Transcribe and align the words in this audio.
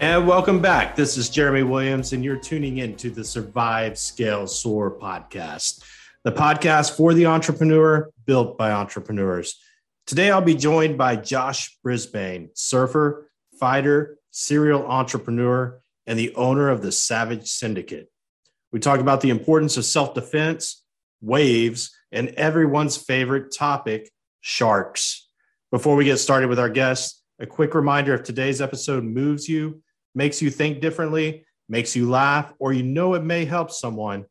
And 0.00 0.26
welcome 0.26 0.62
back. 0.62 0.96
This 0.96 1.18
is 1.18 1.28
Jeremy 1.28 1.62
Williams, 1.62 2.14
and 2.14 2.24
you're 2.24 2.38
tuning 2.38 2.78
in 2.78 2.96
to 2.96 3.10
the 3.10 3.22
Survive, 3.22 3.98
Scale, 3.98 4.46
Soar 4.46 4.98
podcast, 4.98 5.84
the 6.24 6.32
podcast 6.32 6.96
for 6.96 7.12
the 7.12 7.26
entrepreneur, 7.26 8.10
built 8.24 8.56
by 8.56 8.70
entrepreneurs. 8.70 9.60
Today, 10.06 10.30
I'll 10.30 10.40
be 10.40 10.54
joined 10.54 10.96
by 10.96 11.16
Josh 11.16 11.76
Brisbane, 11.82 12.48
surfer, 12.54 13.30
fighter, 13.58 14.16
serial 14.30 14.86
entrepreneur, 14.86 15.82
and 16.06 16.18
the 16.18 16.34
owner 16.34 16.70
of 16.70 16.80
the 16.80 16.92
Savage 16.92 17.46
Syndicate. 17.50 18.10
We 18.72 18.80
talk 18.80 19.00
about 19.00 19.20
the 19.20 19.28
importance 19.28 19.76
of 19.76 19.84
self 19.84 20.14
defense, 20.14 20.82
waves, 21.20 21.94
and 22.10 22.30
everyone's 22.38 22.96
favorite 22.96 23.52
topic, 23.52 24.10
sharks. 24.40 25.28
Before 25.70 25.94
we 25.94 26.06
get 26.06 26.16
started 26.16 26.48
with 26.48 26.58
our 26.58 26.70
guests, 26.70 27.22
a 27.38 27.44
quick 27.44 27.74
reminder 27.74 28.14
if 28.14 28.22
today's 28.22 28.62
episode 28.62 29.04
moves 29.04 29.46
you, 29.46 29.82
makes 30.14 30.42
you 30.42 30.50
think 30.50 30.80
differently, 30.80 31.44
makes 31.68 31.94
you 31.94 32.08
laugh, 32.08 32.52
or 32.58 32.72
you 32.72 32.82
know 32.82 33.14
it 33.14 33.22
may 33.22 33.44
help 33.44 33.70
someone, 33.70 34.26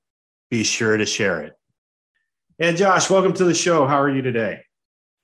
be 0.50 0.64
sure 0.64 0.98
to 0.98 1.06
share 1.06 1.42
it. 1.42 1.54
And 2.60 2.76
Josh, 2.76 3.10
welcome 3.10 3.34
to 3.34 3.46
the 3.46 3.54
show. 3.54 3.88
How 3.88 4.02
are 4.02 4.10
you 4.10 4.22
today? 4.22 4.64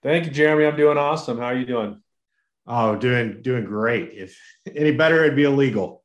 Thank 0.01 0.25
you, 0.25 0.31
Jeremy. 0.31 0.65
I'm 0.65 0.77
doing 0.77 0.97
awesome. 0.97 1.37
How 1.37 1.45
are 1.45 1.55
you 1.55 1.65
doing? 1.65 2.01
Oh, 2.67 2.95
doing 2.95 3.41
doing 3.41 3.65
great. 3.65 4.11
If 4.13 4.39
any 4.73 4.91
better, 4.91 5.23
it'd 5.23 5.35
be 5.35 5.43
illegal. 5.43 6.03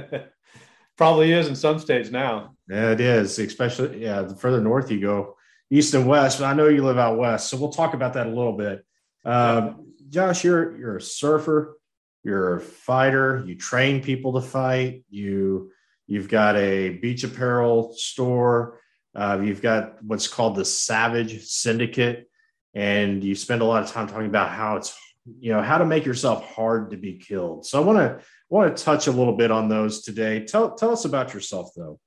Probably 0.96 1.32
is 1.32 1.48
in 1.48 1.56
some 1.56 1.78
states 1.78 2.10
now. 2.10 2.54
Yeah, 2.68 2.92
it 2.92 3.00
is, 3.00 3.38
especially 3.38 4.02
yeah. 4.02 4.22
The 4.22 4.36
further 4.36 4.60
north 4.60 4.90
you 4.90 5.00
go, 5.00 5.36
east 5.70 5.94
and 5.94 6.06
west. 6.06 6.38
But 6.38 6.46
I 6.46 6.54
know 6.54 6.68
you 6.68 6.84
live 6.84 6.98
out 6.98 7.18
west, 7.18 7.48
so 7.48 7.56
we'll 7.56 7.72
talk 7.72 7.94
about 7.94 8.14
that 8.14 8.26
a 8.26 8.30
little 8.30 8.56
bit. 8.56 8.84
Um, 9.24 9.94
Josh, 10.08 10.44
you're 10.44 10.76
you're 10.78 10.96
a 10.96 11.02
surfer, 11.02 11.77
you're 12.24 12.56
a 12.56 12.60
fighter. 12.60 13.42
You 13.46 13.54
train 13.56 14.02
people 14.02 14.40
to 14.40 14.46
fight. 14.46 15.04
You 15.08 15.70
you've 16.06 16.28
got 16.28 16.56
a 16.56 16.90
beach 16.90 17.24
apparel 17.24 17.92
store. 17.96 18.80
Uh, 19.14 19.40
you've 19.42 19.62
got 19.62 20.02
what's 20.02 20.28
called 20.28 20.56
the 20.56 20.64
Savage 20.64 21.44
Syndicate, 21.46 22.28
and 22.74 23.22
you 23.24 23.34
spend 23.34 23.62
a 23.62 23.64
lot 23.64 23.82
of 23.82 23.90
time 23.90 24.06
talking 24.06 24.26
about 24.26 24.50
how 24.50 24.76
it's 24.76 24.96
you 25.40 25.52
know 25.52 25.62
how 25.62 25.78
to 25.78 25.86
make 25.86 26.04
yourself 26.04 26.44
hard 26.54 26.90
to 26.90 26.96
be 26.96 27.18
killed. 27.18 27.66
So 27.66 27.80
I 27.80 27.84
want 27.84 27.98
to 27.98 28.20
want 28.48 28.76
to 28.76 28.82
touch 28.82 29.06
a 29.06 29.12
little 29.12 29.36
bit 29.36 29.50
on 29.50 29.68
those 29.68 30.02
today. 30.02 30.44
Tell 30.44 30.74
tell 30.74 30.90
us 30.90 31.04
about 31.04 31.34
yourself 31.34 31.70
though. 31.76 32.00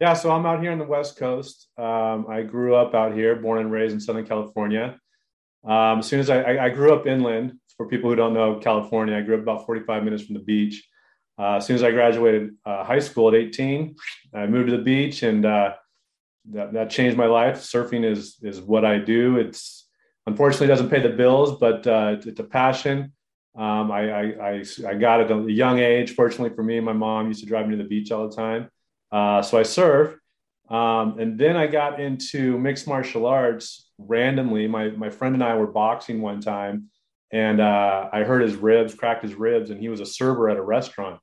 Yeah, 0.00 0.14
so 0.14 0.32
I'm 0.32 0.46
out 0.46 0.60
here 0.60 0.72
on 0.72 0.78
the 0.78 0.84
West 0.84 1.16
Coast. 1.16 1.68
Um, 1.78 2.26
I 2.28 2.42
grew 2.42 2.74
up 2.74 2.92
out 2.92 3.14
here, 3.14 3.36
born 3.36 3.60
and 3.60 3.70
raised 3.70 3.94
in 3.94 4.00
Southern 4.00 4.26
California. 4.26 4.98
Um, 5.64 6.00
as 6.00 6.06
soon 6.06 6.20
as 6.20 6.28
I, 6.28 6.64
I, 6.64 6.68
grew 6.70 6.92
up 6.92 7.06
inland, 7.06 7.58
for 7.76 7.86
people 7.86 8.10
who 8.10 8.16
don't 8.16 8.34
know 8.34 8.58
California, 8.58 9.16
I 9.16 9.22
grew 9.22 9.36
up 9.36 9.42
about 9.42 9.64
45 9.64 10.02
minutes 10.02 10.24
from 10.24 10.34
the 10.34 10.40
beach. 10.40 10.88
Uh, 11.38 11.56
as 11.56 11.66
soon 11.66 11.76
as 11.76 11.82
I 11.82 11.90
graduated 11.90 12.54
uh, 12.66 12.84
high 12.84 12.98
school 12.98 13.28
at 13.28 13.34
18, 13.34 13.94
I 14.34 14.46
moved 14.46 14.70
to 14.70 14.76
the 14.76 14.82
beach, 14.82 15.22
and 15.22 15.46
uh, 15.46 15.74
that, 16.50 16.72
that, 16.72 16.90
changed 16.90 17.16
my 17.16 17.26
life. 17.26 17.58
Surfing 17.58 18.04
is 18.04 18.38
is 18.42 18.60
what 18.60 18.84
I 18.84 18.98
do. 18.98 19.38
It's 19.38 19.88
unfortunately 20.26 20.66
doesn't 20.66 20.90
pay 20.90 21.00
the 21.00 21.10
bills, 21.10 21.58
but 21.58 21.86
uh, 21.86 22.16
it's 22.24 22.40
a 22.40 22.44
passion. 22.44 23.12
Um, 23.54 23.90
I, 23.90 24.10
I, 24.10 24.22
I, 24.22 24.64
I, 24.88 24.94
got 24.94 25.20
it 25.20 25.30
at 25.30 25.36
a 25.36 25.52
young 25.52 25.78
age. 25.78 26.14
Fortunately 26.14 26.54
for 26.54 26.62
me, 26.62 26.80
my 26.80 26.94
mom 26.94 27.28
used 27.28 27.40
to 27.40 27.46
drive 27.46 27.68
me 27.68 27.76
to 27.76 27.82
the 27.82 27.88
beach 27.88 28.10
all 28.10 28.28
the 28.28 28.34
time. 28.34 28.70
Uh, 29.10 29.42
so 29.42 29.58
I 29.58 29.62
surf. 29.62 30.16
Um, 30.70 31.18
and 31.18 31.38
then 31.38 31.54
I 31.54 31.66
got 31.66 32.00
into 32.00 32.58
mixed 32.58 32.86
martial 32.86 33.26
arts 33.26 33.90
randomly. 34.06 34.66
My, 34.66 34.88
my 34.90 35.10
friend 35.10 35.34
and 35.34 35.44
I 35.44 35.54
were 35.56 35.66
boxing 35.66 36.20
one 36.20 36.40
time, 36.40 36.90
and 37.30 37.60
uh, 37.60 38.08
I 38.12 38.24
heard 38.24 38.42
his 38.42 38.56
ribs, 38.56 38.94
cracked 38.94 39.22
his 39.22 39.34
ribs, 39.34 39.70
and 39.70 39.80
he 39.80 39.88
was 39.88 40.00
a 40.00 40.06
server 40.06 40.48
at 40.50 40.56
a 40.56 40.62
restaurant. 40.62 41.20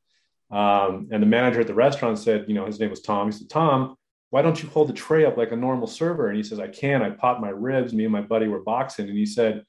Um, 0.52 1.10
and 1.12 1.22
the 1.22 1.28
manager 1.28 1.62
at 1.62 1.68
the 1.68 1.74
restaurant 1.74 2.18
said, 2.18 2.46
you 2.48 2.56
know, 2.56 2.66
his 2.66 2.80
name 2.80 2.90
was 2.90 3.02
Tom. 3.02 3.28
He 3.28 3.38
said, 3.38 3.50
Tom, 3.50 3.96
why 4.32 4.42
don't 4.42 4.62
you 4.62 4.70
hold 4.70 4.90
the 4.90 4.94
tray 4.94 5.26
up 5.26 5.38
like 5.38 5.52
a 5.52 5.56
normal 5.56 5.88
server? 5.88 6.28
And 6.28 6.38
he 6.38 6.44
says, 6.44 6.60
I 6.60 6.68
can't. 6.68 7.04
I 7.04 7.12
popped 7.12 7.42
my 7.42 7.50
ribs. 7.50 7.94
Me 7.94 8.06
and 8.06 8.14
my 8.14 8.22
buddy 8.22 8.48
were 8.48 8.62
boxing. 8.62 9.08
And 9.08 9.18
he 9.18 9.26
said, 9.26 9.64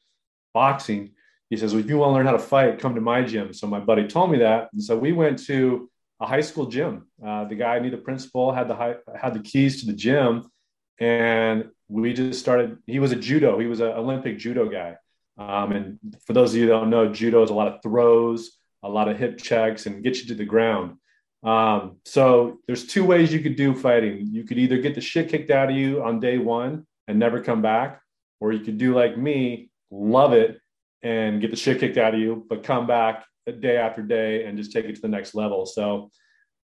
boxing. 0.54 1.12
He 1.50 1.56
says, 1.56 1.72
well, 1.72 1.82
if 1.82 1.88
you 1.88 1.98
want 1.98 2.10
to 2.10 2.14
learn 2.14 2.26
how 2.26 2.32
to 2.32 2.38
fight, 2.38 2.78
come 2.78 2.94
to 2.94 3.00
my 3.00 3.22
gym. 3.22 3.52
So 3.52 3.66
my 3.66 3.80
buddy 3.80 4.06
told 4.06 4.30
me 4.30 4.38
that. 4.38 4.68
And 4.72 4.82
so 4.82 4.96
we 4.96 5.12
went 5.12 5.38
to 5.46 5.90
a 6.20 6.26
high 6.26 6.42
school 6.42 6.66
gym. 6.66 7.08
Uh, 7.24 7.44
the 7.44 7.54
guy 7.54 7.78
knew 7.78 7.90
the 7.90 7.96
principal, 7.96 8.52
had 8.52 8.68
the 8.68 8.74
high, 8.74 8.96
had 9.18 9.34
the 9.34 9.40
keys 9.40 9.80
to 9.80 9.86
the 9.86 9.94
gym, 9.94 10.50
and 10.98 11.70
we 11.90 12.12
just 12.12 12.40
started. 12.40 12.78
He 12.86 13.00
was 13.00 13.12
a 13.12 13.16
judo. 13.16 13.58
He 13.58 13.66
was 13.66 13.80
an 13.80 13.88
Olympic 13.88 14.38
judo 14.38 14.68
guy. 14.68 14.96
Um, 15.36 15.72
and 15.72 15.98
for 16.26 16.32
those 16.32 16.52
of 16.52 16.60
you 16.60 16.66
that 16.66 16.72
don't 16.72 16.90
know, 16.90 17.12
judo 17.12 17.42
is 17.42 17.50
a 17.50 17.54
lot 17.54 17.68
of 17.68 17.82
throws, 17.82 18.58
a 18.82 18.88
lot 18.88 19.08
of 19.08 19.18
hip 19.18 19.38
checks, 19.38 19.86
and 19.86 20.02
get 20.02 20.18
you 20.18 20.26
to 20.26 20.34
the 20.34 20.44
ground. 20.44 20.96
Um, 21.42 21.96
so 22.04 22.58
there's 22.66 22.86
two 22.86 23.04
ways 23.04 23.32
you 23.32 23.40
could 23.40 23.56
do 23.56 23.74
fighting. 23.74 24.28
You 24.30 24.44
could 24.44 24.58
either 24.58 24.78
get 24.78 24.94
the 24.94 25.00
shit 25.00 25.28
kicked 25.28 25.50
out 25.50 25.70
of 25.70 25.76
you 25.76 26.02
on 26.02 26.20
day 26.20 26.38
one 26.38 26.86
and 27.08 27.18
never 27.18 27.42
come 27.42 27.62
back, 27.62 28.00
or 28.40 28.52
you 28.52 28.60
could 28.60 28.78
do 28.78 28.94
like 28.94 29.16
me, 29.16 29.70
love 29.90 30.32
it 30.32 30.60
and 31.02 31.40
get 31.40 31.50
the 31.50 31.56
shit 31.56 31.80
kicked 31.80 31.96
out 31.96 32.14
of 32.14 32.20
you, 32.20 32.44
but 32.48 32.62
come 32.62 32.86
back 32.86 33.24
day 33.60 33.78
after 33.78 34.02
day 34.02 34.44
and 34.44 34.56
just 34.56 34.70
take 34.70 34.84
it 34.84 34.94
to 34.94 35.00
the 35.00 35.08
next 35.08 35.34
level. 35.34 35.66
So 35.66 36.10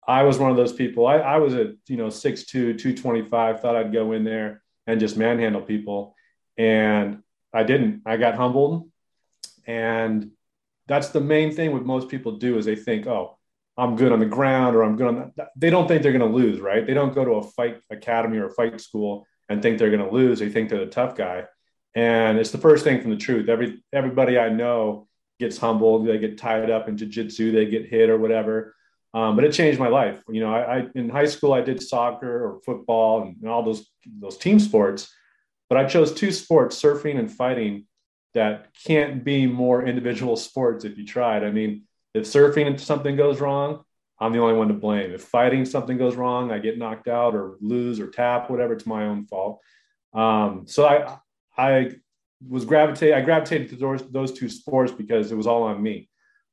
I 0.07 0.23
was 0.23 0.37
one 0.37 0.51
of 0.51 0.57
those 0.57 0.71
people. 0.71 1.07
I, 1.07 1.15
I 1.15 1.37
was 1.37 1.53
at, 1.55 1.71
you 1.87 1.97
know, 1.97 2.07
6'2, 2.07 2.47
225, 2.47 3.59
thought 3.59 3.75
I'd 3.75 3.91
go 3.91 4.13
in 4.13 4.23
there 4.23 4.61
and 4.89 4.99
just 4.99 5.17
manhandle 5.17 5.61
people. 5.61 6.15
And 6.57 7.21
I 7.53 7.63
didn't. 7.63 8.01
I 8.05 8.17
got 8.17 8.35
humbled. 8.35 8.89
And 9.67 10.31
that's 10.87 11.09
the 11.09 11.21
main 11.21 11.53
thing 11.53 11.71
what 11.71 11.85
most 11.85 12.09
people 12.09 12.33
do 12.37 12.57
is 12.57 12.65
they 12.65 12.75
think, 12.75 13.05
oh, 13.05 13.37
I'm 13.77 13.95
good 13.95 14.11
on 14.11 14.19
the 14.19 14.25
ground 14.25 14.75
or 14.75 14.83
I'm 14.83 14.97
good 14.97 15.07
on. 15.07 15.31
They 15.55 15.69
don't 15.69 15.87
think 15.87 16.01
they're 16.01 16.11
going 16.11 16.29
to 16.29 16.37
lose, 16.37 16.59
right? 16.59 16.85
They 16.85 16.95
don't 16.95 17.13
go 17.13 17.23
to 17.23 17.33
a 17.33 17.43
fight 17.43 17.79
academy 17.91 18.37
or 18.37 18.47
a 18.47 18.53
fight 18.53 18.81
school 18.81 19.25
and 19.47 19.61
think 19.61 19.77
they're 19.77 19.95
going 19.95 20.05
to 20.05 20.11
lose. 20.11 20.39
They 20.39 20.49
think 20.49 20.69
they're 20.69 20.79
the 20.79 20.87
tough 20.87 21.15
guy. 21.15 21.45
And 21.95 22.37
it's 22.37 22.51
the 22.51 22.57
first 22.57 22.83
thing 22.83 23.01
from 23.01 23.11
the 23.11 23.17
truth. 23.17 23.47
Every 23.47 23.83
everybody 23.93 24.37
I 24.37 24.49
know 24.49 25.07
gets 25.39 25.57
humbled. 25.57 26.07
They 26.07 26.17
get 26.17 26.37
tied 26.37 26.69
up 26.69 26.89
in 26.89 26.97
jiu-jitsu. 26.97 27.51
They 27.51 27.65
get 27.67 27.85
hit 27.85 28.09
or 28.09 28.17
whatever. 28.17 28.75
Um, 29.13 29.35
but 29.35 29.43
it 29.43 29.53
changed 29.53 29.79
my 29.79 29.87
life. 29.87 30.21
You 30.29 30.41
know, 30.41 30.53
I, 30.53 30.77
I, 30.77 30.87
in 30.93 31.09
high 31.09 31.25
school 31.25 31.53
I 31.53 31.61
did 31.61 31.81
soccer 31.81 32.45
or 32.45 32.61
football 32.61 33.23
and, 33.23 33.37
and 33.41 33.49
all 33.49 33.63
those 33.63 33.87
those 34.19 34.37
team 34.37 34.59
sports, 34.59 35.11
but 35.67 35.77
I 35.77 35.85
chose 35.85 36.13
two 36.13 36.31
sports, 36.31 36.79
surfing 36.79 37.17
and 37.17 37.31
fighting, 37.31 37.85
that 38.33 38.67
can't 38.85 39.23
be 39.23 39.47
more 39.47 39.85
individual 39.85 40.35
sports 40.35 40.85
if 40.85 40.97
you 40.97 41.05
tried. 41.05 41.43
I 41.43 41.51
mean, 41.51 41.83
if 42.13 42.25
surfing 42.25 42.79
something 42.79 43.15
goes 43.15 43.39
wrong, 43.39 43.83
I'm 44.19 44.33
the 44.33 44.39
only 44.39 44.55
one 44.55 44.67
to 44.67 44.73
blame. 44.73 45.11
If 45.11 45.23
fighting 45.23 45.65
something 45.65 45.97
goes 45.97 46.15
wrong, 46.15 46.51
I 46.51 46.59
get 46.59 46.77
knocked 46.77 47.07
out 47.07 47.35
or 47.35 47.57
lose 47.61 47.99
or 47.99 48.07
tap, 48.07 48.49
whatever, 48.49 48.73
it's 48.73 48.85
my 48.85 49.05
own 49.05 49.25
fault. 49.25 49.61
Um, 50.13 50.65
so 50.67 50.85
I 50.85 51.17
I 51.57 51.91
was 52.47 52.65
gravitate 52.65 53.13
I 53.13 53.21
gravitated 53.21 53.69
to 53.69 53.75
those, 53.75 54.11
those 54.11 54.31
two 54.33 54.49
sports 54.49 54.91
because 54.91 55.31
it 55.31 55.35
was 55.35 55.47
all 55.47 55.63
on 55.63 55.81
me. 55.81 56.08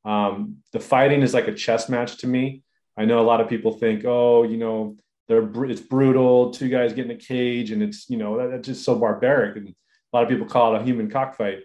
Um, 0.06 0.58
the 0.72 0.80
fighting 0.80 1.22
is 1.22 1.34
like 1.34 1.48
a 1.48 1.54
chess 1.54 1.88
match 1.88 2.18
to 2.18 2.26
me. 2.26 2.62
I 2.96 3.04
know 3.04 3.20
a 3.20 3.26
lot 3.26 3.40
of 3.40 3.48
people 3.48 3.72
think, 3.72 4.04
oh, 4.06 4.44
you 4.44 4.56
know, 4.56 4.96
they're 5.28 5.64
it's 5.64 5.80
brutal, 5.80 6.52
two 6.52 6.68
guys 6.68 6.92
get 6.92 7.06
in 7.06 7.10
a 7.10 7.16
cage, 7.16 7.72
and 7.72 7.82
it's 7.82 8.08
you 8.08 8.16
know 8.16 8.48
that's 8.48 8.66
just 8.66 8.84
so 8.84 8.94
barbaric. 8.94 9.56
And 9.56 9.68
a 9.68 9.74
lot 10.16 10.22
of 10.22 10.28
people 10.28 10.46
call 10.46 10.74
it 10.74 10.80
a 10.80 10.84
human 10.84 11.10
cockfight. 11.10 11.58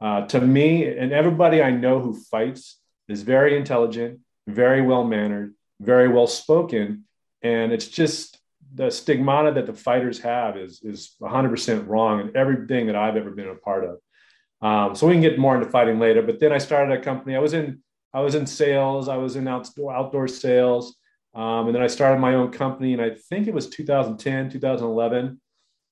Uh, 0.00 0.26
to 0.28 0.40
me, 0.40 0.86
and 0.86 1.12
everybody 1.12 1.62
I 1.62 1.70
know 1.72 2.00
who 2.00 2.14
fights 2.14 2.78
is 3.08 3.22
very 3.22 3.56
intelligent, 3.56 4.20
very 4.46 4.80
well 4.80 5.04
mannered, 5.04 5.54
very 5.80 6.08
well 6.08 6.28
spoken, 6.28 7.04
and 7.42 7.72
it's 7.72 7.88
just 7.88 8.38
the 8.72 8.90
stigmata 8.90 9.52
that 9.52 9.66
the 9.66 9.74
fighters 9.74 10.20
have 10.20 10.56
is 10.56 10.80
is 10.82 11.16
100% 11.20 11.88
wrong 11.88 12.20
in 12.20 12.36
everything 12.36 12.86
that 12.86 12.96
I've 12.96 13.16
ever 13.16 13.30
been 13.30 13.48
a 13.48 13.56
part 13.56 13.84
of. 13.84 13.98
Um, 14.62 14.94
so 14.94 15.06
we 15.06 15.14
can 15.14 15.22
get 15.22 15.38
more 15.38 15.56
into 15.56 15.70
fighting 15.70 15.98
later. 15.98 16.22
But 16.22 16.38
then 16.38 16.52
I 16.52 16.58
started 16.58 16.98
a 16.98 17.02
company. 17.02 17.36
I 17.36 17.40
was 17.40 17.54
in 17.54 17.82
I 18.12 18.20
was 18.20 18.34
in 18.34 18.46
sales. 18.46 19.08
I 19.08 19.16
was 19.16 19.36
in 19.36 19.46
outdoor 19.48 19.94
outdoor 19.94 20.28
sales. 20.28 20.96
Um, 21.34 21.66
and 21.66 21.74
then 21.74 21.82
I 21.82 21.86
started 21.86 22.20
my 22.20 22.34
own 22.34 22.50
company, 22.50 22.92
and 22.92 23.00
I 23.00 23.10
think 23.10 23.46
it 23.46 23.54
was 23.54 23.68
2010, 23.68 24.50
2011. 24.50 25.40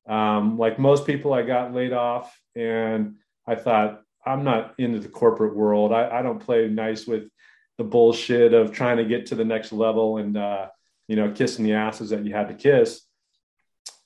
Um, 0.09 0.59
like 0.59 0.81
most 0.81 1.06
people, 1.06 1.32
I 1.32 1.43
got 1.43 1.73
laid 1.73 1.93
off, 1.93 2.37
and 2.56 3.17
I 3.47 3.55
thought 3.55 4.03
I'm 4.26 4.43
not 4.43 4.75
into 4.79 4.99
the 4.99 5.09
corporate 5.09 5.55
world. 5.55 5.93
I, 5.93 6.19
I 6.19 6.23
don't 6.23 6.41
play 6.41 6.69
nice 6.69 7.06
with 7.06 7.29
the 7.76 7.85
bullshit 7.85 8.53
of 8.53 8.73
trying 8.73 8.97
to 8.97 9.05
get 9.05 9.26
to 9.26 9.37
the 9.37 9.44
next 9.44 9.73
level 9.73 10.19
and 10.19 10.37
uh, 10.37 10.67
you 11.06 11.14
know 11.14 11.31
kissing 11.31 11.64
the 11.64 11.75
asses 11.75 12.11
that 12.11 12.25
you 12.25 12.35
had 12.35 12.49
to 12.49 12.55
kiss. 12.55 13.03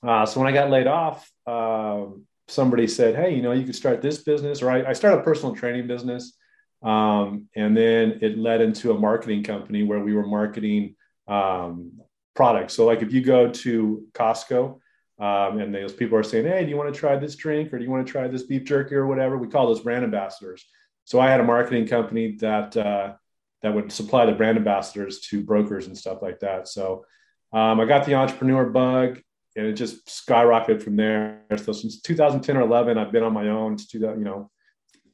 Uh, 0.05 0.25
so 0.25 0.39
when 0.39 0.47
I 0.47 0.51
got 0.51 0.69
laid 0.69 0.87
off, 0.87 1.29
um, 1.47 2.25
somebody 2.53 2.87
said, 2.87 3.15
"Hey, 3.15 3.35
you 3.35 3.41
know, 3.41 3.51
you 3.51 3.65
could 3.65 3.75
start 3.75 4.01
this 4.01 4.23
business," 4.23 4.61
or 4.61 4.69
I, 4.69 4.89
I 4.89 4.93
started 4.93 5.19
a 5.19 5.23
personal 5.23 5.55
training 5.55 5.87
business, 5.87 6.37
um, 6.81 7.47
and 7.55 7.75
then 7.75 8.19
it 8.21 8.37
led 8.37 8.61
into 8.61 8.91
a 8.91 8.99
marketing 8.99 9.43
company 9.43 9.83
where 9.83 9.99
we 9.99 10.13
were 10.13 10.25
marketing 10.25 10.95
um, 11.27 11.99
products. 12.35 12.73
So, 12.73 12.85
like 12.85 13.01
if 13.01 13.13
you 13.13 13.21
go 13.21 13.49
to 13.49 14.05
Costco. 14.13 14.79
Um, 15.19 15.59
and 15.59 15.73
those 15.73 15.93
people 15.93 16.17
are 16.17 16.23
saying, 16.23 16.47
"Hey, 16.47 16.63
do 16.63 16.69
you 16.71 16.75
want 16.75 16.91
to 16.91 16.99
try 16.99 17.15
this 17.15 17.35
drink, 17.35 17.71
or 17.71 17.77
do 17.77 17.85
you 17.85 17.91
want 17.91 18.05
to 18.05 18.11
try 18.11 18.27
this 18.27 18.43
beef 18.43 18.63
jerky, 18.63 18.95
or 18.95 19.05
whatever?" 19.05 19.37
We 19.37 19.47
call 19.47 19.67
those 19.67 19.79
brand 19.79 20.03
ambassadors. 20.03 20.65
So 21.05 21.19
I 21.19 21.29
had 21.29 21.39
a 21.39 21.43
marketing 21.43 21.87
company 21.87 22.35
that 22.39 22.75
uh, 22.75 23.13
that 23.61 23.73
would 23.73 23.91
supply 23.91 24.25
the 24.25 24.33
brand 24.33 24.57
ambassadors 24.57 25.21
to 25.21 25.43
brokers 25.43 25.87
and 25.87 25.97
stuff 25.97 26.21
like 26.21 26.39
that. 26.41 26.67
So 26.67 27.05
um, 27.53 27.79
I 27.79 27.85
got 27.85 28.05
the 28.05 28.15
entrepreneur 28.15 28.65
bug 28.65 29.21
and 29.55 29.67
it 29.67 29.73
just 29.73 30.07
skyrocketed 30.07 30.81
from 30.81 30.95
there. 30.95 31.41
So 31.57 31.73
since 31.73 32.01
2010 32.01 32.57
or 32.57 32.61
11, 32.61 32.97
I've 32.97 33.11
been 33.11 33.23
on 33.23 33.33
my 33.33 33.49
own 33.49 33.75
that, 33.75 34.15
you 34.17 34.23
know, 34.23 34.49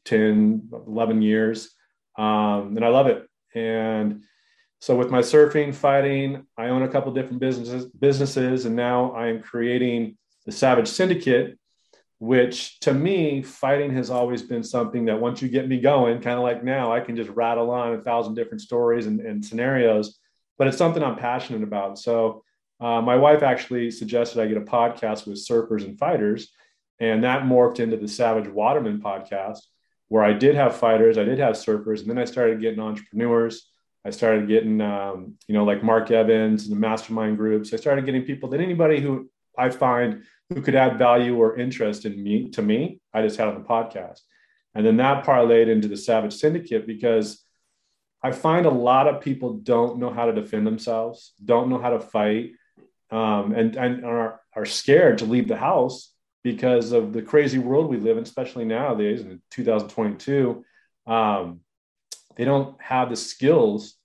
10, 0.06 0.70
11 0.88 1.22
years. 1.22 1.72
Um, 2.18 2.76
and 2.76 2.84
I 2.84 2.88
love 2.90 3.08
it. 3.08 3.28
And 3.54 4.24
so 4.80 4.96
with 4.96 5.12
my 5.12 5.20
surfing, 5.20 5.76
fighting, 5.76 6.46
I 6.58 6.68
own 6.68 6.84
a 6.84 6.88
couple 6.88 7.14
different 7.14 7.42
businesses, 7.42 7.86
businesses, 7.86 8.66
and 8.66 8.76
now 8.76 9.12
I 9.12 9.28
am 9.28 9.42
creating 9.42 10.18
the 10.46 10.54
Savage 10.54 10.88
Syndicate, 10.88 11.60
which 12.20 12.80
to 12.82 12.94
me, 12.94 13.42
fighting 13.42 13.94
has 13.94 14.10
always 14.10 14.42
been 14.42 14.64
something 14.64 15.06
that 15.06 15.20
once 15.20 15.42
you 15.42 15.50
get 15.50 15.68
me 15.68 15.80
going, 15.80 16.22
kind 16.22 16.38
of 16.38 16.44
like 16.44 16.64
now, 16.64 16.94
I 16.94 17.02
can 17.02 17.18
just 17.18 17.30
rattle 17.32 17.72
on 17.72 17.94
a 17.94 18.02
thousand 18.02 18.36
different 18.36 18.62
stories 18.62 19.06
and, 19.06 19.20
and 19.20 19.44
scenarios, 19.44 20.18
but 20.58 20.68
it's 20.68 20.78
something 20.78 21.04
I'm 21.04 21.18
passionate 21.18 21.64
about. 21.64 22.00
So 22.00 22.44
uh, 22.80 23.02
my 23.02 23.16
wife 23.16 23.44
actually 23.44 23.92
suggested 23.92 24.42
I 24.42 24.48
get 24.48 24.58
a 24.58 24.62
podcast 24.62 25.28
with 25.28 25.38
surfers 25.38 25.84
and 25.84 25.98
fighters, 25.98 26.52
and 27.00 27.24
that 27.24 27.44
morphed 27.44 27.80
into 27.80 27.98
the 27.98 28.08
Savage 28.08 28.48
Waterman 28.48 29.02
podcast, 29.02 29.60
where 30.08 30.24
I 30.24 30.34
did 30.34 30.56
have 30.56 30.76
fighters, 30.76 31.18
I 31.18 31.24
did 31.24 31.40
have 31.40 31.56
surfers, 31.56 32.02
and 32.02 32.10
then 32.10 32.18
I 32.18 32.26
started 32.26 32.62
getting 32.62 32.80
entrepreneurs. 32.80 33.70
I 34.06 34.12
started 34.12 34.48
getting, 34.48 34.80
um, 34.80 35.36
you 35.48 35.54
know, 35.54 35.66
like 35.66 35.84
Mark 35.84 36.10
Evans 36.10 36.64
and 36.64 36.76
the 36.76 36.80
mastermind 36.80 37.38
groups. 37.38 37.74
I 37.74 37.78
started 37.78 38.06
getting 38.06 38.24
people 38.24 38.50
that 38.50 38.62
anybody 38.62 39.02
who 39.02 39.30
I 39.58 39.70
find 39.70 40.24
who 40.50 40.62
could 40.62 40.76
add 40.76 40.98
value 40.98 41.38
or 41.38 41.58
interest 41.58 42.06
in 42.06 42.22
me 42.24 42.50
to 42.52 42.62
me, 42.62 43.02
I 43.14 43.22
just 43.22 43.38
had 43.38 43.50
on 43.50 43.56
the 43.56 43.68
podcast. 43.68 44.22
And 44.74 44.86
then 44.86 44.98
that 44.98 45.26
parlayed 45.26 45.68
into 45.68 45.88
the 45.88 45.98
Savage 45.98 46.34
Syndicate 46.34 46.88
because 46.88 47.44
I 48.24 48.32
find 48.32 48.66
a 48.66 48.72
lot 48.72 49.08
of 49.08 49.22
people 49.22 49.54
don't 49.54 50.00
know 50.00 50.10
how 50.10 50.26
to 50.26 50.34
defend 50.34 50.66
themselves, 50.66 51.34
don't 51.44 51.70
know 51.70 51.80
how 51.80 51.90
to 51.90 52.00
fight, 52.00 52.52
um, 53.12 53.54
and, 53.54 53.76
and 53.76 54.06
are, 54.06 54.40
are 54.56 54.66
scared 54.66 55.20
to 55.20 55.26
leave 55.26 55.48
the 55.48 55.58
house 55.58 56.14
because 56.44 56.92
of 56.92 57.14
the 57.14 57.22
crazy 57.22 57.60
world 57.60 57.90
we 57.90 57.98
live 57.98 58.18
in, 58.18 58.24
especially 58.24 58.66
nowadays 58.66 59.22
in 59.22 59.42
2022. 59.52 60.64
Um, 61.08 61.62
they 62.36 62.46
don't 62.46 62.80
have 62.82 63.10
the 63.10 63.16
skills 63.16 63.96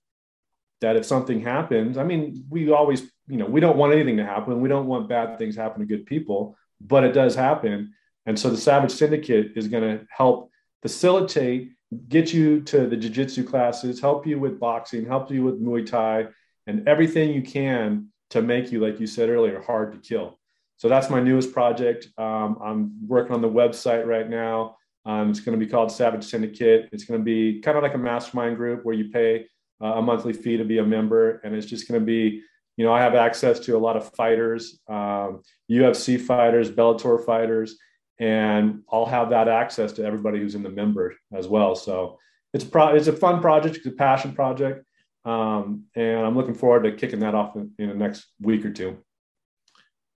that 0.81 0.97
if 0.97 1.05
something 1.05 1.41
happens, 1.41 1.97
I 1.97 2.03
mean, 2.03 2.45
we 2.49 2.71
always, 2.71 3.03
you 3.27 3.37
know, 3.37 3.45
we 3.45 3.61
don't 3.61 3.77
want 3.77 3.93
anything 3.93 4.17
to 4.17 4.25
happen. 4.25 4.59
We 4.59 4.69
don't 4.69 4.87
want 4.87 5.07
bad 5.07 5.37
things 5.37 5.55
happen 5.55 5.79
to 5.79 5.85
good 5.85 6.05
people, 6.05 6.57
but 6.81 7.03
it 7.03 7.13
does 7.13 7.35
happen. 7.35 7.93
And 8.25 8.37
so 8.37 8.49
the 8.49 8.57
Savage 8.57 8.91
Syndicate 8.91 9.53
is 9.55 9.67
going 9.67 9.83
to 9.83 10.05
help 10.09 10.51
facilitate, 10.81 11.71
get 12.09 12.33
you 12.33 12.61
to 12.61 12.87
the 12.87 12.97
jiu-jitsu 12.97 13.45
classes, 13.45 14.01
help 14.01 14.27
you 14.27 14.39
with 14.39 14.59
boxing, 14.59 15.05
help 15.05 15.31
you 15.31 15.43
with 15.43 15.61
Muay 15.61 15.85
Thai, 15.85 16.27
and 16.67 16.87
everything 16.87 17.33
you 17.33 17.43
can 17.43 18.09
to 18.31 18.41
make 18.41 18.71
you, 18.71 18.79
like 18.79 18.99
you 18.99 19.07
said 19.07 19.29
earlier, 19.29 19.61
hard 19.61 19.91
to 19.93 19.97
kill. 19.97 20.39
So 20.77 20.89
that's 20.89 21.09
my 21.09 21.21
newest 21.21 21.53
project. 21.53 22.07
Um, 22.17 22.57
I'm 22.63 23.07
working 23.07 23.33
on 23.33 23.41
the 23.41 23.49
website 23.49 24.05
right 24.05 24.29
now. 24.29 24.77
Um, 25.05 25.29
it's 25.29 25.39
going 25.39 25.57
to 25.57 25.63
be 25.63 25.69
called 25.69 25.91
Savage 25.91 26.25
Syndicate. 26.25 26.89
It's 26.91 27.05
going 27.05 27.19
to 27.19 27.23
be 27.23 27.61
kind 27.61 27.77
of 27.77 27.83
like 27.83 27.93
a 27.93 27.99
mastermind 27.99 28.57
group 28.57 28.83
where 28.83 28.95
you 28.95 29.09
pay 29.09 29.45
uh, 29.81 29.93
a 29.93 30.01
monthly 30.01 30.33
fee 30.33 30.57
to 30.57 30.65
be 30.65 30.79
a 30.79 30.85
member, 30.85 31.41
and 31.43 31.53
it's 31.53 31.67
just 31.67 31.87
going 31.87 31.99
to 31.99 32.05
be, 32.05 32.41
you 32.77 32.85
know, 32.85 32.93
I 32.93 33.01
have 33.01 33.15
access 33.15 33.59
to 33.61 33.77
a 33.77 33.79
lot 33.79 33.95
of 33.95 34.13
fighters, 34.15 34.79
um, 34.89 35.41
UFC 35.71 36.19
fighters, 36.19 36.71
Bellator 36.71 37.23
fighters, 37.23 37.77
and 38.19 38.81
I'll 38.91 39.05
have 39.05 39.29
that 39.29 39.47
access 39.47 39.91
to 39.93 40.05
everybody 40.05 40.39
who's 40.39 40.55
in 40.55 40.63
the 40.63 40.69
member 40.69 41.15
as 41.33 41.47
well. 41.47 41.75
So 41.75 42.17
it's 42.53 42.63
pro- 42.63 42.95
it's 42.95 43.07
a 43.07 43.13
fun 43.13 43.41
project, 43.41 43.77
it's 43.77 43.85
a 43.85 43.91
passion 43.91 44.33
project. 44.33 44.85
Um, 45.25 45.85
and 45.95 46.19
I'm 46.19 46.35
looking 46.35 46.53
forward 46.53 46.83
to 46.83 46.91
kicking 46.91 47.19
that 47.21 47.33
off 47.33 47.55
in, 47.55 47.71
in 47.79 47.89
the 47.89 47.95
next 47.95 48.27
week 48.39 48.63
or 48.63 48.71
two. 48.71 48.97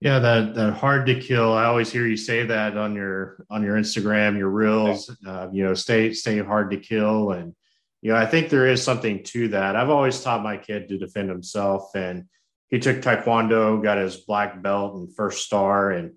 Yeah, 0.01 0.21
that 0.21 0.55
that 0.55 0.75
hard 0.75 1.07
to 1.07 1.19
kill. 1.19 1.53
I 1.55 1.65
always 1.65 1.91
hear 1.91 2.07
you 2.07 2.17
say 2.17 2.45
that 2.45 2.77
on 2.77 2.95
your 2.95 3.45
on 3.51 3.65
your 3.65 3.77
Instagram, 3.77 4.39
your 4.39 4.51
reels. 4.51 5.11
Uh, 5.27 5.49
you 5.53 5.65
know, 5.65 5.75
stay 5.75 6.13
stay 6.13 6.39
hard 6.39 6.71
to 6.71 6.77
kill, 6.77 7.33
and 7.33 7.55
you 8.01 8.13
know, 8.13 8.17
I 8.17 8.27
think 8.27 8.49
there 8.49 8.69
is 8.69 8.81
something 8.83 9.25
to 9.25 9.49
that. 9.49 9.75
I've 9.75 9.91
always 9.91 10.21
taught 10.23 10.45
my 10.45 10.57
kid 10.57 10.89
to 10.89 10.99
defend 10.99 11.31
himself, 11.31 11.97
and 11.97 12.27
he 12.69 12.79
took 12.79 12.99
taekwondo, 12.99 13.83
got 13.83 13.99
his 13.99 14.19
black 14.19 14.63
belt 14.63 14.95
and 14.95 15.13
first 15.17 15.45
star, 15.45 15.91
and 15.91 16.13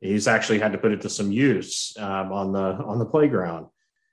he's 0.00 0.28
actually 0.28 0.60
had 0.60 0.72
to 0.72 0.78
put 0.78 0.92
it 0.92 1.00
to 1.00 1.10
some 1.10 1.32
use 1.32 1.96
um, 1.98 2.30
on 2.30 2.52
the 2.52 2.60
on 2.60 3.00
the 3.00 3.06
playground. 3.06 3.66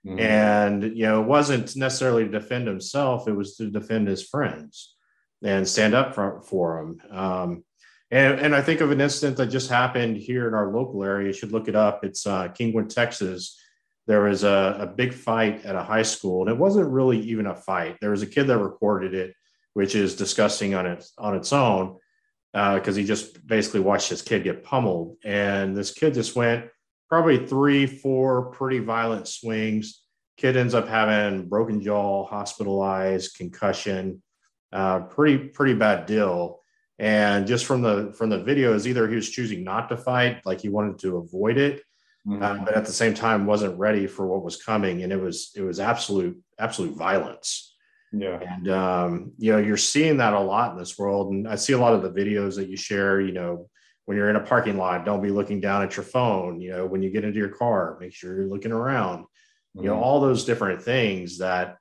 Mm-hmm. 0.05 0.19
And, 0.19 0.83
you 0.97 1.05
know, 1.05 1.21
it 1.21 1.27
wasn't 1.27 1.75
necessarily 1.75 2.23
to 2.25 2.31
defend 2.31 2.67
himself, 2.67 3.27
it 3.27 3.33
was 3.33 3.55
to 3.57 3.69
defend 3.69 4.07
his 4.07 4.23
friends 4.23 4.95
and 5.43 5.67
stand 5.67 5.93
up 5.93 6.15
for, 6.15 6.41
for 6.41 6.81
them. 6.81 7.17
Um, 7.17 7.63
and, 8.09 8.39
and 8.39 8.55
I 8.55 8.61
think 8.61 8.81
of 8.81 8.91
an 8.91 8.99
incident 8.99 9.37
that 9.37 9.47
just 9.47 9.69
happened 9.69 10.17
here 10.17 10.47
in 10.47 10.53
our 10.53 10.71
local 10.71 11.03
area. 11.03 11.27
You 11.27 11.33
should 11.33 11.51
look 11.51 11.67
it 11.67 11.75
up. 11.75 12.03
It's 12.03 12.27
uh, 12.27 12.49
Kingwood, 12.49 12.89
Texas. 12.89 13.57
There 14.07 14.21
was 14.21 14.43
a, 14.43 14.77
a 14.79 14.87
big 14.87 15.13
fight 15.13 15.63
at 15.65 15.75
a 15.75 15.83
high 15.83 16.01
school, 16.01 16.41
and 16.41 16.49
it 16.49 16.57
wasn't 16.57 16.89
really 16.89 17.19
even 17.19 17.45
a 17.45 17.55
fight. 17.55 17.97
There 18.01 18.09
was 18.09 18.23
a 18.23 18.27
kid 18.27 18.47
that 18.47 18.57
recorded 18.57 19.13
it, 19.13 19.33
which 19.73 19.95
is 19.95 20.15
disgusting 20.15 20.73
on 20.73 20.85
its 20.85 21.13
on 21.17 21.35
its 21.35 21.53
own, 21.53 21.97
because 22.51 22.97
uh, 22.97 22.99
he 22.99 23.05
just 23.05 23.45
basically 23.45 23.79
watched 23.79 24.09
his 24.09 24.21
kid 24.21 24.43
get 24.43 24.63
pummeled, 24.63 25.17
and 25.23 25.77
this 25.77 25.91
kid 25.91 26.15
just 26.15 26.35
went 26.35 26.65
probably 27.11 27.45
three, 27.45 27.85
four 27.85 28.51
pretty 28.51 28.79
violent 28.79 29.27
swings. 29.27 30.01
Kid 30.37 30.55
ends 30.55 30.73
up 30.73 30.87
having 30.87 31.49
broken 31.49 31.81
jaw, 31.81 32.25
hospitalized, 32.25 33.35
concussion, 33.35 34.23
uh, 34.71 35.01
pretty 35.01 35.49
pretty 35.49 35.73
bad 35.73 36.05
deal. 36.05 36.61
And 36.97 37.45
just 37.45 37.65
from 37.65 37.81
the 37.81 38.13
from 38.17 38.29
the 38.29 38.39
videos, 38.39 38.87
either 38.87 39.07
he 39.09 39.15
was 39.15 39.29
choosing 39.29 39.63
not 39.63 39.89
to 39.89 39.97
fight, 39.97 40.45
like 40.45 40.61
he 40.61 40.69
wanted 40.69 40.99
to 40.99 41.17
avoid 41.17 41.57
it, 41.57 41.81
mm-hmm. 42.25 42.41
uh, 42.41 42.63
but 42.63 42.75
at 42.75 42.85
the 42.85 42.93
same 42.93 43.13
time 43.13 43.45
wasn't 43.45 43.77
ready 43.77 44.07
for 44.07 44.25
what 44.25 44.43
was 44.43 44.55
coming, 44.55 45.03
and 45.03 45.11
it 45.11 45.19
was 45.19 45.51
it 45.55 45.63
was 45.63 45.79
absolute 45.79 46.41
absolute 46.59 46.95
violence. 46.95 47.75
Yeah, 48.13 48.39
and 48.39 48.69
um, 48.69 49.31
you 49.37 49.51
know 49.51 49.57
you're 49.57 49.77
seeing 49.77 50.17
that 50.17 50.33
a 50.33 50.39
lot 50.39 50.71
in 50.71 50.77
this 50.77 50.97
world, 50.97 51.33
and 51.33 51.47
I 51.47 51.55
see 51.55 51.73
a 51.73 51.77
lot 51.77 51.93
of 51.93 52.03
the 52.03 52.11
videos 52.11 52.55
that 52.55 52.69
you 52.69 52.77
share. 52.77 53.19
You 53.19 53.33
know, 53.33 53.69
when 54.11 54.17
you're 54.17 54.29
in 54.29 54.35
a 54.35 54.41
parking 54.41 54.75
lot, 54.75 55.05
don't 55.05 55.21
be 55.21 55.29
looking 55.29 55.61
down 55.61 55.83
at 55.83 55.95
your 55.95 56.03
phone. 56.03 56.59
You 56.59 56.71
know, 56.71 56.85
when 56.85 57.01
you 57.01 57.09
get 57.09 57.23
into 57.23 57.39
your 57.39 57.47
car, 57.47 57.95
make 58.01 58.13
sure 58.13 58.35
you're 58.35 58.45
looking 58.45 58.73
around. 58.73 59.19
Mm-hmm. 59.19 59.83
You 59.83 59.85
know, 59.85 59.93
mm-hmm. 59.93 60.03
all 60.03 60.19
those 60.19 60.43
different 60.43 60.81
things 60.81 61.37
that, 61.37 61.77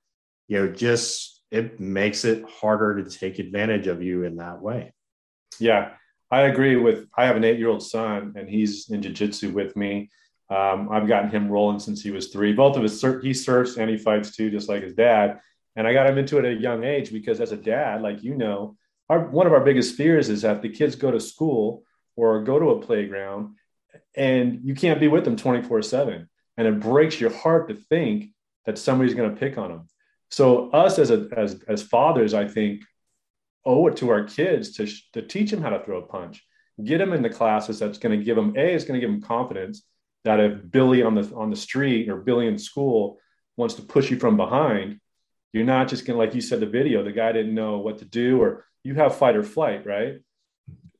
you 0.46 0.60
know, 0.60 0.72
just 0.72 1.42
it 1.50 1.80
makes 1.80 2.24
it 2.24 2.48
harder 2.48 3.02
to 3.02 3.10
take 3.10 3.40
advantage 3.40 3.88
of 3.88 4.00
you 4.00 4.22
in 4.22 4.36
that 4.36 4.62
way. 4.62 4.92
Yeah, 5.58 5.94
I 6.30 6.42
agree 6.42 6.76
with. 6.76 7.08
I 7.18 7.26
have 7.26 7.34
an 7.34 7.42
eight-year-old 7.42 7.82
son, 7.82 8.34
and 8.36 8.48
he's 8.48 8.88
in 8.90 9.02
jiu-jitsu 9.02 9.50
with 9.50 9.74
me. 9.74 10.12
Um, 10.50 10.88
I've 10.92 11.08
gotten 11.08 11.30
him 11.30 11.48
rolling 11.48 11.80
since 11.80 12.00
he 12.00 12.12
was 12.12 12.28
three. 12.28 12.52
Both 12.52 12.76
of 12.76 12.84
us, 12.84 13.04
he 13.24 13.34
surfs 13.34 13.76
and 13.76 13.90
he 13.90 13.98
fights 13.98 14.36
too, 14.36 14.52
just 14.52 14.68
like 14.68 14.84
his 14.84 14.94
dad. 14.94 15.40
And 15.74 15.84
I 15.84 15.92
got 15.92 16.06
him 16.06 16.16
into 16.16 16.38
it 16.38 16.44
at 16.44 16.58
a 16.58 16.60
young 16.60 16.84
age 16.84 17.12
because, 17.12 17.40
as 17.40 17.50
a 17.50 17.56
dad, 17.56 18.02
like 18.02 18.22
you 18.22 18.36
know, 18.36 18.76
our, 19.08 19.18
one 19.18 19.48
of 19.48 19.52
our 19.52 19.64
biggest 19.64 19.96
fears 19.96 20.28
is 20.28 20.42
that 20.42 20.62
the 20.62 20.68
kids 20.68 20.94
go 20.94 21.10
to 21.10 21.18
school 21.18 21.82
or 22.16 22.42
go 22.42 22.58
to 22.58 22.70
a 22.70 22.80
playground 22.80 23.56
and 24.14 24.60
you 24.64 24.74
can't 24.74 25.00
be 25.00 25.08
with 25.08 25.24
them 25.24 25.36
24 25.36 25.82
7 25.82 26.28
and 26.56 26.66
it 26.66 26.80
breaks 26.80 27.20
your 27.20 27.32
heart 27.32 27.68
to 27.68 27.74
think 27.74 28.30
that 28.66 28.78
somebody's 28.78 29.14
going 29.14 29.30
to 29.30 29.40
pick 29.40 29.58
on 29.58 29.70
them 29.70 29.86
so 30.30 30.70
us 30.70 30.98
as 30.98 31.10
a 31.10 31.28
as 31.36 31.62
as 31.68 31.82
fathers 31.82 32.34
i 32.34 32.46
think 32.46 32.82
owe 33.64 33.86
it 33.86 33.96
to 33.98 34.10
our 34.10 34.24
kids 34.24 34.76
to 34.76 34.86
to 35.12 35.22
teach 35.22 35.50
them 35.50 35.62
how 35.62 35.70
to 35.70 35.84
throw 35.84 35.98
a 35.98 36.06
punch. 36.06 36.44
Get 36.82 36.98
them 36.98 37.12
in 37.12 37.22
the 37.22 37.30
classes 37.30 37.78
that's 37.78 37.98
going 37.98 38.18
to 38.18 38.24
give 38.24 38.36
them 38.36 38.54
a 38.56 38.74
is 38.74 38.84
going 38.84 38.98
to 38.98 39.06
give 39.06 39.12
them 39.12 39.22
confidence 39.22 39.82
that 40.24 40.40
if 40.40 40.70
billy 40.70 41.02
on 41.02 41.14
the 41.14 41.34
on 41.34 41.50
the 41.50 41.56
street 41.56 42.08
or 42.08 42.16
billy 42.16 42.46
in 42.46 42.58
school 42.58 43.18
wants 43.56 43.74
to 43.74 43.82
push 43.82 44.10
you 44.10 44.18
from 44.18 44.36
behind 44.36 44.98
you're 45.52 45.64
not 45.64 45.88
just 45.88 46.06
going 46.06 46.18
to 46.18 46.24
like 46.24 46.34
you 46.34 46.40
said 46.40 46.60
the 46.60 46.66
video 46.66 47.02
the 47.02 47.12
guy 47.12 47.32
didn't 47.32 47.54
know 47.54 47.78
what 47.78 47.98
to 47.98 48.04
do 48.04 48.40
or 48.40 48.64
you 48.82 48.94
have 48.94 49.16
fight 49.16 49.36
or 49.36 49.42
flight 49.42 49.84
right 49.84 50.20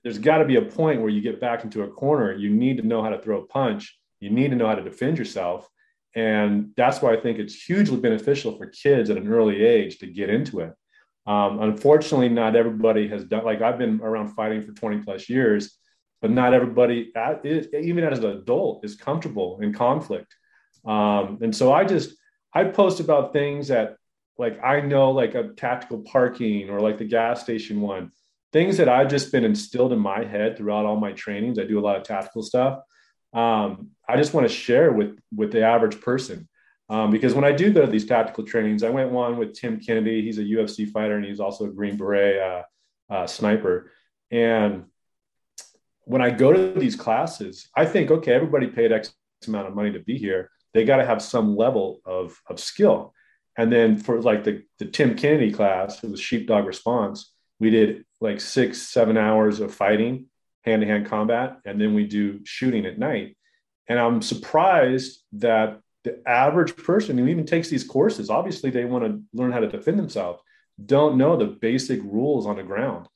there's 0.03 0.19
got 0.19 0.39
to 0.39 0.45
be 0.45 0.57
a 0.57 0.63
point 0.63 1.01
where 1.01 1.11
you 1.11 1.21
get 1.21 1.41
back 1.41 1.65
into 1.65 1.83
a 1.83 1.89
corner. 1.89 2.35
You 2.35 2.51
need 2.51 2.79
to 2.79 2.87
know 2.87 3.03
how 3.03 3.11
to 3.11 3.21
throw 3.21 3.43
a 3.43 3.47
punch. 3.47 3.99
You 4.21 4.31
need 4.31 4.51
to 4.51 4.57
know 4.57 4.67
how 4.67 4.75
to 4.75 4.83
defend 4.83 5.19
yourself. 5.19 5.69
And 6.15 6.71
that's 6.77 7.01
why 7.01 7.13
I 7.13 7.21
think 7.21 7.39
it's 7.39 7.55
hugely 7.55 7.99
beneficial 7.99 8.57
for 8.57 8.67
kids 8.67 9.11
at 9.11 9.17
an 9.17 9.29
early 9.33 9.63
age 9.63 9.99
to 9.99 10.07
get 10.07 10.31
into 10.31 10.61
it. 10.61 10.73
Um, 11.27 11.61
unfortunately, 11.61 12.29
not 12.29 12.57
everybody 12.57 13.07
has 13.09 13.25
done, 13.25 13.45
like 13.45 13.63
I've 13.63 13.79
been 13.79 14.01
around 14.01 14.29
fighting 14.35 14.63
for 14.63 14.73
20 14.73 14.99
plus 15.03 15.29
years, 15.29 15.77
but 16.21 16.31
not 16.31 16.55
everybody, 16.55 17.13
even 17.73 18.05
as 18.05 18.19
an 18.19 18.27
adult, 18.27 18.85
is 18.85 18.97
comfortable 18.97 19.61
in 19.61 19.73
conflict. 19.73 20.35
Um, 20.85 21.39
and 21.43 21.55
so 21.55 21.73
I 21.73 21.85
just, 21.85 22.17
I 22.53 22.65
post 22.65 23.01
about 23.01 23.33
things 23.33 23.69
that 23.69 23.97
like 24.41 24.59
I 24.65 24.81
know, 24.81 25.11
like 25.11 25.35
a 25.35 25.53
tactical 25.53 25.99
parking 25.99 26.71
or 26.71 26.81
like 26.81 26.97
the 26.97 27.05
gas 27.05 27.43
station 27.43 27.81
one, 27.83 28.11
things 28.53 28.77
that 28.79 28.89
I've 28.89 29.09
just 29.09 29.33
been 29.33 29.45
instilled 29.45 29.93
in 29.93 29.99
my 29.99 30.25
head 30.25 30.57
throughout 30.57 30.87
all 30.87 30.97
my 30.97 31.13
trainings. 31.13 31.59
I 31.59 31.65
do 31.65 31.79
a 31.79 31.81
lot 31.81 31.97
of 31.97 32.03
tactical 32.03 32.43
stuff. 32.43 32.81
Um, 33.33 33.91
I 34.09 34.17
just 34.17 34.35
want 34.35 34.49
to 34.49 34.53
share 34.53 34.93
with 34.93 35.19
with 35.35 35.53
the 35.53 35.63
average 35.63 36.01
person 36.01 36.49
um, 36.91 37.13
because 37.13 37.35
when 37.35 37.45
I 37.45 37.53
do 37.53 37.73
go 37.73 37.83
to 37.83 37.87
these 37.87 38.05
tactical 38.05 38.45
trainings, 38.45 38.83
I 38.83 38.91
went 38.91 39.13
one 39.13 39.39
with 39.39 39.55
Tim 39.55 39.79
Kennedy. 39.79 40.23
He's 40.23 40.39
a 40.39 40.43
UFC 40.43 40.91
fighter 40.91 41.17
and 41.17 41.25
he's 41.25 41.39
also 41.39 41.67
a 41.67 41.71
Green 41.71 41.97
Beret 41.97 42.43
uh, 42.43 42.63
uh, 43.13 43.27
sniper. 43.29 43.93
And 44.33 44.87
when 46.03 46.21
I 46.21 46.31
go 46.31 46.53
to 46.53 46.79
these 46.79 46.97
classes, 46.97 47.69
I 47.77 47.87
think, 47.87 48.11
okay, 48.11 48.33
everybody 48.33 48.67
paid 48.67 48.91
X 48.91 49.15
amount 49.47 49.69
of 49.69 49.77
money 49.77 49.93
to 49.93 50.01
be 50.01 50.19
here. 50.19 50.51
They 50.75 50.85
got 50.85 50.97
to 50.97 51.07
have 51.07 51.23
some 51.23 51.57
level 51.57 52.01
of, 52.05 52.37
of 52.49 52.59
skill. 52.59 53.15
And 53.57 53.73
then 53.73 53.97
for 53.97 54.21
like 54.21 54.43
the, 54.43 54.65
the 54.81 54.87
Tim 54.87 55.17
Kennedy 55.17 55.53
class, 55.53 56.03
it 56.03 56.11
was 56.11 56.21
sheepdog 56.21 56.67
response. 56.67 57.33
We 57.61 57.71
did 57.71 58.05
like 58.21 58.41
six, 58.41 58.83
seven 58.83 59.17
hours 59.17 59.61
of 59.61 59.73
fighting, 59.73 60.27
hand 60.63 60.83
to 60.83 60.89
hand 60.89 61.07
combat, 61.07 61.59
and 61.65 61.81
then 61.81 61.95
we 61.95 62.07
do 62.07 62.41
shooting 62.45 62.87
at 62.87 62.99
night. 62.99 63.37
And 63.87 63.99
I'm 63.99 64.23
surprised 64.23 65.23
that 65.35 65.81
the 66.05 66.21
average 66.27 66.77
person 66.77 67.19
who 67.19 67.29
even 67.29 67.47
takes 67.47 67.69
these 67.69 67.85
courses, 67.85 68.31
obviously 68.31 68.71
they 68.71 68.85
want 68.85 69.05
to 69.05 69.23
learn 69.33 69.53
how 69.53 69.61
to 69.61 69.69
defend 69.69 69.99
themselves, 69.99 70.43
don't 70.85 71.19
know 71.19 71.37
the 71.37 71.47
basic 71.47 72.01
rules 72.03 72.47
on 72.47 72.57
the 72.57 72.63
ground. 72.63 73.07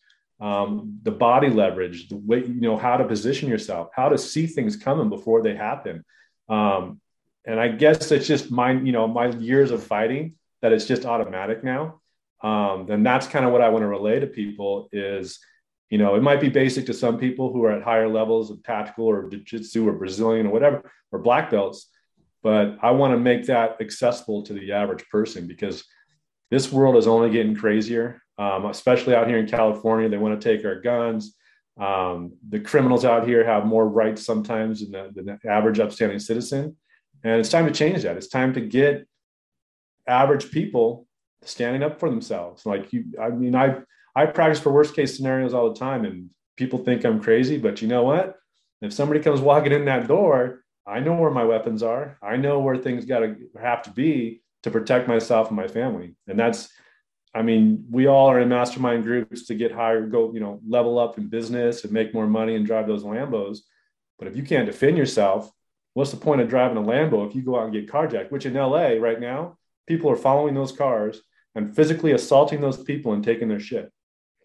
Um, 0.40 0.98
the 1.02 1.12
body 1.12 1.48
leverage, 1.48 2.08
the 2.08 2.16
way, 2.16 2.40
you 2.40 2.60
know, 2.60 2.76
how 2.76 2.96
to 2.96 3.04
position 3.04 3.48
yourself, 3.48 3.88
how 3.94 4.08
to 4.08 4.18
see 4.18 4.46
things 4.46 4.76
coming 4.76 5.08
before 5.08 5.42
they 5.42 5.54
happen. 5.54 6.04
Um, 6.48 7.00
and 7.46 7.60
I 7.60 7.68
guess 7.68 8.10
it's 8.10 8.26
just 8.26 8.50
my, 8.50 8.72
you 8.72 8.92
know, 8.92 9.06
my 9.06 9.28
years 9.28 9.70
of 9.70 9.82
fighting 9.82 10.34
that 10.60 10.72
it's 10.72 10.86
just 10.86 11.06
automatic 11.06 11.62
now. 11.62 12.00
Um, 12.44 12.88
and 12.90 13.04
that's 13.04 13.26
kind 13.26 13.44
of 13.44 13.52
what 13.52 13.62
I 13.62 13.70
want 13.70 13.82
to 13.82 13.88
relay 13.88 14.20
to 14.20 14.26
people 14.26 14.88
is, 14.92 15.38
you 15.90 15.98
know, 15.98 16.14
it 16.14 16.22
might 16.22 16.40
be 16.40 16.50
basic 16.50 16.86
to 16.86 16.94
some 16.94 17.18
people 17.18 17.52
who 17.52 17.64
are 17.64 17.72
at 17.72 17.82
higher 17.82 18.08
levels 18.08 18.50
of 18.50 18.62
tactical 18.62 19.06
or 19.06 19.28
jiu-jitsu 19.28 19.88
or 19.88 19.92
Brazilian 19.92 20.46
or 20.46 20.50
whatever, 20.50 20.92
or 21.10 21.18
black 21.18 21.50
belts 21.50 21.88
but 22.44 22.76
I 22.82 22.90
want 22.90 23.14
to 23.14 23.18
make 23.18 23.46
that 23.46 23.80
accessible 23.80 24.42
to 24.42 24.52
the 24.52 24.72
average 24.72 25.08
person 25.08 25.46
because 25.48 25.82
this 26.50 26.70
world 26.70 26.96
is 26.96 27.06
only 27.06 27.30
getting 27.30 27.56
crazier, 27.56 28.22
um, 28.36 28.66
especially 28.66 29.14
out 29.14 29.26
here 29.26 29.38
in 29.38 29.48
California. 29.48 30.10
They 30.10 30.18
want 30.18 30.38
to 30.38 30.56
take 30.56 30.64
our 30.66 30.78
guns. 30.78 31.34
Um, 31.80 32.34
the 32.50 32.60
criminals 32.60 33.06
out 33.06 33.26
here 33.26 33.44
have 33.44 33.64
more 33.64 33.88
rights 33.88 34.26
sometimes 34.26 34.82
than 34.82 34.92
the, 34.92 35.10
than 35.14 35.38
the 35.42 35.50
average 35.50 35.80
upstanding 35.80 36.18
citizen. 36.18 36.76
And 37.24 37.40
it's 37.40 37.48
time 37.48 37.64
to 37.64 37.72
change 37.72 38.02
that. 38.02 38.18
It's 38.18 38.28
time 38.28 38.52
to 38.52 38.60
get 38.60 39.08
average 40.06 40.50
people 40.50 41.03
standing 41.44 41.82
up 41.82 42.00
for 42.00 42.10
themselves. 42.10 42.66
Like 42.66 42.92
you, 42.92 43.04
I 43.20 43.30
mean, 43.30 43.54
I 43.54 43.76
I 44.16 44.26
practice 44.26 44.60
for 44.60 44.72
worst 44.72 44.94
case 44.94 45.16
scenarios 45.16 45.54
all 45.54 45.72
the 45.72 45.78
time, 45.78 46.04
and 46.04 46.30
people 46.56 46.84
think 46.84 47.04
I'm 47.04 47.20
crazy. 47.20 47.58
But 47.58 47.82
you 47.82 47.88
know 47.88 48.04
what? 48.04 48.36
If 48.80 48.92
somebody 48.92 49.20
comes 49.20 49.40
walking 49.40 49.72
in 49.72 49.86
that 49.86 50.08
door 50.08 50.64
I 50.86 51.00
know 51.00 51.14
where 51.14 51.30
my 51.30 51.44
weapons 51.44 51.82
are. 51.82 52.18
I 52.22 52.36
know 52.36 52.60
where 52.60 52.76
things 52.76 53.04
got 53.04 53.20
to 53.20 53.36
have 53.60 53.82
to 53.82 53.90
be 53.90 54.42
to 54.64 54.70
protect 54.70 55.08
myself 55.08 55.48
and 55.48 55.56
my 55.56 55.66
family. 55.66 56.14
And 56.26 56.38
that's, 56.38 56.68
I 57.34 57.42
mean, 57.42 57.86
we 57.90 58.06
all 58.06 58.30
are 58.30 58.40
in 58.40 58.48
mastermind 58.48 59.04
groups 59.04 59.46
to 59.46 59.54
get 59.54 59.72
higher, 59.72 60.06
go, 60.06 60.32
you 60.32 60.40
know, 60.40 60.60
level 60.66 60.98
up 60.98 61.18
in 61.18 61.28
business 61.28 61.84
and 61.84 61.92
make 61.92 62.14
more 62.14 62.26
money 62.26 62.54
and 62.54 62.66
drive 62.66 62.86
those 62.86 63.02
Lambos. 63.02 63.58
But 64.18 64.28
if 64.28 64.36
you 64.36 64.42
can't 64.42 64.66
defend 64.66 64.98
yourself, 64.98 65.50
what's 65.94 66.10
the 66.10 66.16
point 66.18 66.40
of 66.40 66.48
driving 66.48 66.76
a 66.76 66.82
Lambo 66.82 67.26
if 67.26 67.34
you 67.34 67.42
go 67.42 67.58
out 67.58 67.64
and 67.64 67.72
get 67.72 67.90
carjacked? 67.90 68.30
Which 68.30 68.46
in 68.46 68.54
LA 68.54 68.94
right 69.00 69.20
now, 69.20 69.56
people 69.86 70.10
are 70.10 70.16
following 70.16 70.54
those 70.54 70.72
cars 70.72 71.20
and 71.54 71.74
physically 71.74 72.12
assaulting 72.12 72.60
those 72.60 72.82
people 72.82 73.12
and 73.12 73.22
taking 73.24 73.48
their 73.48 73.60
shit. 73.60 73.92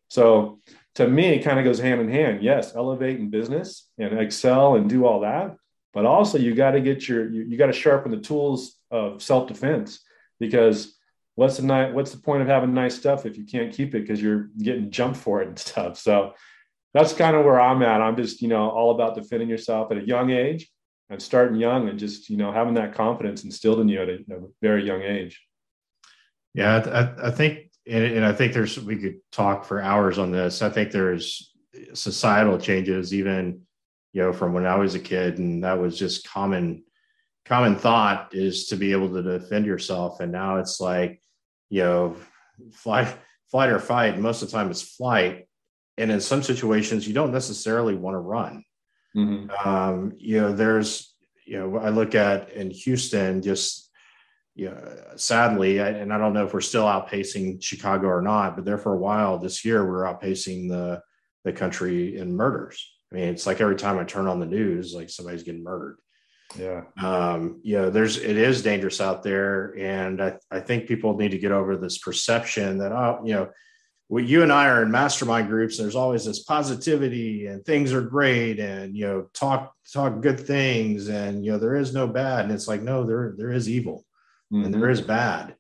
So 0.09 0.59
to 0.95 1.07
me, 1.07 1.27
it 1.27 1.43
kind 1.43 1.59
of 1.59 1.65
goes 1.65 1.79
hand 1.79 2.01
in 2.01 2.09
hand. 2.09 2.43
Yes, 2.43 2.75
elevate 2.75 3.19
in 3.19 3.29
business 3.29 3.87
and 3.97 4.19
excel 4.19 4.75
and 4.75 4.89
do 4.89 5.05
all 5.05 5.21
that 5.21 5.55
but 5.93 6.05
also 6.05 6.37
you 6.37 6.55
got 6.55 6.71
to 6.71 6.81
get 6.81 7.07
your 7.07 7.29
you, 7.29 7.43
you 7.43 7.57
got 7.57 7.67
to 7.67 7.73
sharpen 7.73 8.11
the 8.11 8.17
tools 8.17 8.75
of 8.91 9.21
self-defense 9.21 9.99
because 10.39 10.95
what's 11.35 11.57
the 11.57 11.63
night 11.63 11.93
what's 11.93 12.11
the 12.11 12.21
point 12.21 12.41
of 12.41 12.47
having 12.47 12.73
nice 12.73 12.95
stuff 12.95 13.25
if 13.25 13.37
you 13.37 13.45
can't 13.45 13.73
keep 13.73 13.95
it 13.95 14.01
because 14.01 14.21
you're 14.21 14.49
getting 14.61 14.91
jumped 14.91 15.17
for 15.17 15.41
it 15.41 15.47
and 15.47 15.59
stuff 15.67 15.97
so 15.97 16.33
that's 16.93 17.13
kind 17.13 17.35
of 17.35 17.45
where 17.45 17.59
i'm 17.59 17.81
at 17.81 18.01
i'm 18.01 18.15
just 18.15 18.41
you 18.41 18.47
know 18.47 18.69
all 18.69 18.91
about 18.91 19.15
defending 19.15 19.49
yourself 19.49 19.91
at 19.91 19.97
a 19.97 20.05
young 20.05 20.31
age 20.31 20.69
and 21.09 21.21
starting 21.21 21.59
young 21.59 21.89
and 21.89 21.99
just 21.99 22.29
you 22.29 22.37
know 22.37 22.51
having 22.51 22.75
that 22.75 22.93
confidence 22.93 23.43
instilled 23.43 23.79
in 23.79 23.87
you 23.87 24.01
at 24.01 24.09
a, 24.09 24.13
a 24.13 24.39
very 24.61 24.85
young 24.85 25.01
age 25.01 25.41
yeah 26.53 27.13
i, 27.21 27.27
I 27.27 27.31
think 27.31 27.71
and, 27.87 28.03
and 28.03 28.25
i 28.25 28.33
think 28.33 28.53
there's 28.53 28.79
we 28.79 28.97
could 28.97 29.19
talk 29.31 29.65
for 29.65 29.81
hours 29.81 30.17
on 30.17 30.31
this 30.31 30.61
i 30.61 30.69
think 30.69 30.91
there's 30.91 31.53
societal 31.93 32.57
changes 32.57 33.13
even 33.13 33.61
you 34.13 34.21
know, 34.21 34.33
from 34.33 34.53
when 34.53 34.65
I 34.65 34.75
was 34.75 34.95
a 34.95 34.99
kid, 34.99 35.37
and 35.37 35.63
that 35.63 35.79
was 35.79 35.97
just 35.97 36.27
common 36.27 36.83
common 37.45 37.75
thought 37.75 38.33
is 38.33 38.67
to 38.67 38.75
be 38.75 38.91
able 38.91 39.09
to 39.09 39.23
defend 39.23 39.65
yourself. 39.65 40.19
And 40.19 40.31
now 40.31 40.57
it's 40.57 40.79
like, 40.79 41.21
you 41.69 41.81
know, 41.81 42.15
flight, 42.71 43.15
flight 43.49 43.69
or 43.69 43.79
fight. 43.79 44.19
Most 44.19 44.41
of 44.41 44.49
the 44.49 44.57
time, 44.57 44.69
it's 44.69 44.81
flight, 44.81 45.47
and 45.97 46.11
in 46.11 46.21
some 46.21 46.43
situations, 46.43 47.07
you 47.07 47.13
don't 47.13 47.31
necessarily 47.31 47.95
want 47.95 48.15
to 48.15 48.19
run. 48.19 48.63
Mm-hmm. 49.15 49.67
Um, 49.67 50.13
you 50.17 50.41
know, 50.41 50.53
there's, 50.53 51.13
you 51.45 51.59
know, 51.59 51.77
I 51.77 51.89
look 51.89 52.15
at 52.15 52.51
in 52.53 52.71
Houston, 52.71 53.41
just 53.41 53.88
you 54.55 54.69
know, 54.69 54.97
sadly, 55.15 55.79
I, 55.79 55.89
and 55.89 56.13
I 56.13 56.17
don't 56.17 56.33
know 56.33 56.45
if 56.45 56.53
we're 56.53 56.61
still 56.61 56.83
outpacing 56.83 57.63
Chicago 57.63 58.07
or 58.07 58.21
not, 58.21 58.55
but 58.55 58.65
there 58.65 58.77
for 58.77 58.93
a 58.93 58.99
while 58.99 59.37
this 59.37 59.63
year, 59.63 59.83
we 59.83 59.91
we're 59.91 60.03
outpacing 60.03 60.69
the 60.69 61.01
the 61.45 61.53
country 61.53 62.17
in 62.17 62.35
murders. 62.35 62.85
I 63.11 63.15
mean, 63.15 63.23
it's 63.25 63.47
like 63.47 63.61
every 63.61 63.75
time 63.75 63.97
I 63.97 64.03
turn 64.03 64.27
on 64.27 64.39
the 64.39 64.45
news, 64.45 64.93
like 64.93 65.09
somebody's 65.09 65.43
getting 65.43 65.63
murdered. 65.63 65.97
Yeah. 66.57 66.83
Um, 67.01 67.59
you 67.63 67.77
know, 67.77 67.89
there's 67.89 68.17
it 68.17 68.37
is 68.37 68.61
dangerous 68.61 69.01
out 69.01 69.23
there. 69.23 69.77
And 69.77 70.21
I, 70.21 70.37
I 70.51 70.59
think 70.59 70.87
people 70.87 71.15
need 71.15 71.31
to 71.31 71.37
get 71.37 71.51
over 71.51 71.77
this 71.77 71.99
perception 71.99 72.79
that, 72.79 72.91
oh, 72.91 73.21
you 73.23 73.33
know, 73.33 73.49
well, 74.09 74.23
you 74.23 74.41
and 74.41 74.51
I 74.51 74.67
are 74.67 74.81
in 74.81 74.89
mastermind 74.89 75.47
groups. 75.47 75.77
There's 75.77 75.95
always 75.95 76.25
this 76.25 76.43
positivity 76.43 77.45
and 77.45 77.63
things 77.63 77.93
are 77.93 78.01
great 78.01 78.59
and 78.59 78.95
you 78.95 79.05
know, 79.05 79.27
talk 79.33 79.73
talk 79.93 80.21
good 80.21 80.39
things 80.39 81.09
and 81.09 81.45
you 81.45 81.51
know, 81.51 81.59
there 81.59 81.75
is 81.75 81.93
no 81.93 82.07
bad. 82.07 82.45
And 82.45 82.53
it's 82.53 82.67
like, 82.67 82.81
no, 82.81 83.03
there 83.03 83.35
there 83.37 83.51
is 83.51 83.69
evil 83.69 84.05
mm-hmm. 84.51 84.65
and 84.65 84.73
there 84.73 84.81
mm-hmm. 84.81 85.07
bad. 85.07 85.55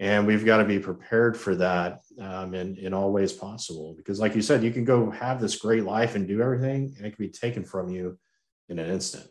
And 0.00 0.26
we've 0.26 0.44
got 0.44 0.58
to 0.58 0.64
be 0.64 0.78
prepared 0.78 1.36
for 1.36 1.56
that 1.56 2.02
um, 2.20 2.54
in, 2.54 2.76
in 2.76 2.94
all 2.94 3.12
ways 3.12 3.32
possible. 3.32 3.94
Because 3.96 4.20
like 4.20 4.36
you 4.36 4.42
said 4.42 4.62
you 4.62 4.70
can 4.70 4.84
go 4.84 5.10
have 5.10 5.40
this 5.40 5.56
great 5.56 5.84
life 5.84 6.14
and 6.14 6.28
do 6.28 6.40
everything 6.40 6.94
and 6.96 7.06
it 7.06 7.16
can 7.16 7.24
be 7.24 7.30
taken 7.30 7.64
from 7.64 7.90
you 7.90 8.18
in 8.68 8.78
an 8.78 8.90
instant. 8.90 9.26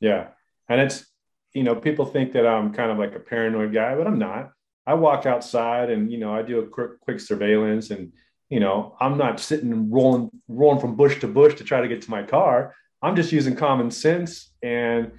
Yeah. 0.00 0.28
And 0.68 0.80
it's 0.80 1.06
you 1.54 1.62
know 1.62 1.74
people 1.74 2.06
think 2.06 2.32
that 2.32 2.46
i'm 2.46 2.72
kind 2.72 2.90
of 2.90 2.98
like 2.98 3.14
a 3.14 3.20
paranoid 3.20 3.72
guy 3.72 3.94
but 3.94 4.06
i'm 4.06 4.18
not. 4.18 4.52
I 4.86 4.94
walk 4.94 5.26
outside 5.26 5.90
and 5.90 6.10
you 6.10 6.18
know 6.18 6.34
i 6.34 6.42
do 6.42 6.60
a 6.60 6.66
quick, 6.66 7.00
quick 7.00 7.20
surveillance 7.20 7.90
and 7.90 8.12
you 8.48 8.60
know 8.60 8.96
i'm 9.00 9.18
not 9.18 9.40
sitting 9.40 9.72
and 9.72 9.92
rolling 9.92 10.30
rolling 10.48 10.80
from 10.80 10.96
bush 10.96 11.20
to 11.20 11.28
bush 11.28 11.54
to 11.56 11.64
try 11.64 11.80
to 11.80 11.88
get 11.88 12.02
to 12.02 12.10
my 12.10 12.22
car. 12.22 12.74
I'm 13.02 13.16
just 13.16 13.32
using 13.32 13.56
common 13.56 13.90
sense 13.90 14.52
and 14.62 15.12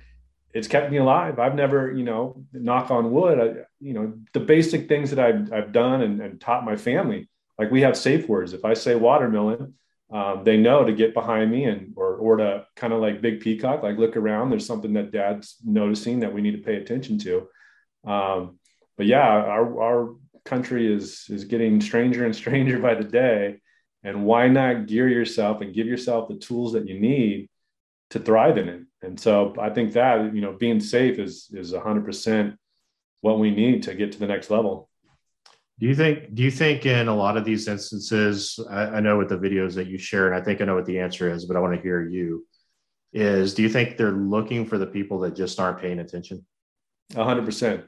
it's 0.54 0.68
kept 0.68 0.92
me 0.92 0.98
alive. 0.98 1.40
I've 1.40 1.56
never, 1.56 1.92
you 1.92 2.04
know, 2.04 2.44
knock 2.52 2.92
on 2.92 3.12
wood, 3.12 3.40
I, 3.40 3.62
you 3.80 3.94
know, 3.94 4.14
the 4.34 4.40
basic 4.40 4.88
things 4.88 5.12
that 5.12 5.20
I've, 5.20 5.52
I've 5.54 5.72
done 5.72 6.02
and, 6.02 6.22
and, 6.22 6.42
taught 6.42 6.66
my 6.66 6.76
family. 6.76 7.30
Like 7.58 7.72
we 7.72 7.82
have 7.82 7.98
safe 7.98 8.28
words. 8.28 8.54
If 8.54 8.66
I 8.66 8.74
say 8.74 8.96
watermelon, 8.96 9.76
um, 10.12 10.44
they 10.44 10.58
know 10.58 10.84
to 10.84 10.92
get 10.92 11.14
behind 11.14 11.52
me 11.52 11.64
and 11.66 11.94
or 11.96 12.16
or 12.16 12.38
to 12.38 12.66
kind 12.76 12.92
of 12.92 13.00
like 13.00 13.22
big 13.22 13.40
peacock, 13.40 13.82
like 13.82 13.98
look 13.98 14.18
around. 14.18 14.50
There's 14.50 14.66
something 14.66 14.94
that 14.94 15.12
dad's 15.12 15.56
noticing 15.64 16.20
that 16.20 16.34
we 16.34 16.42
need 16.42 16.52
to 16.52 16.64
pay 16.64 16.76
attention 16.76 17.18
to. 17.20 17.48
Um, 18.06 18.60
but 18.98 19.06
yeah, 19.06 19.28
our 19.28 19.82
our 19.82 20.16
country 20.44 20.92
is 20.92 21.26
is 21.30 21.46
getting 21.46 21.80
stranger 21.80 22.26
and 22.26 22.36
stranger 22.44 22.80
by 22.80 22.96
the 22.96 23.06
day. 23.06 23.62
And 24.04 24.26
why 24.26 24.48
not 24.48 24.88
gear 24.88 25.08
yourself 25.08 25.62
and 25.62 25.76
give 25.76 25.86
yourself 25.86 26.28
the 26.28 26.38
tools 26.38 26.74
that 26.74 26.88
you 26.88 27.00
need 27.00 27.50
to 28.10 28.20
thrive 28.20 28.58
in 28.58 28.68
it? 28.68 28.82
And 29.02 29.20
so 29.20 29.56
I 29.60 29.70
think 29.70 29.94
that, 29.94 30.34
you 30.36 30.42
know, 30.42 30.54
being 30.54 30.80
safe 30.80 31.18
is 31.20 31.50
is 31.54 31.74
hundred 31.74 32.06
percent 32.06 32.56
what 33.22 33.40
we 33.40 33.52
need 33.52 33.84
to 33.84 33.96
get 33.96 34.12
to 34.12 34.20
the 34.20 34.28
next 34.28 34.50
level. 34.50 34.90
Do 35.80 35.88
you 35.88 35.96
think 35.96 36.36
do 36.36 36.44
you 36.44 36.52
think 36.52 36.86
in 36.86 37.08
a 37.08 37.16
lot 37.16 37.38
of 37.38 37.46
these 37.46 37.68
instances, 37.68 38.60
I, 38.70 38.84
I 38.84 39.00
know 39.00 39.18
with 39.18 39.30
the 39.30 39.38
videos 39.38 39.74
that 39.76 39.88
you 39.88 39.98
share, 39.98 40.28
and 40.28 40.36
I 40.36 40.44
think 40.44 40.62
I 40.62 40.66
know 40.66 40.76
what 40.76 40.86
the 40.86 41.00
answer 41.00 41.32
is, 41.32 41.46
but 41.46 41.58
I 41.58 41.60
want 41.60 41.76
to 41.76 41.82
hear 41.82 42.08
you, 42.08 42.46
is 43.14 43.56
do 43.56 43.64
you 43.64 43.70
think 43.70 43.98
they're 43.98 44.12
looking 44.12 44.66
for 44.66 44.78
the 44.78 44.86
people 44.86 45.20
that 45.22 45.36
just 45.36 45.60
aren't 45.60 45.80
paying 45.80 46.00
attention? 46.00 46.46
hundred 47.16 47.46
percent. 47.46 47.86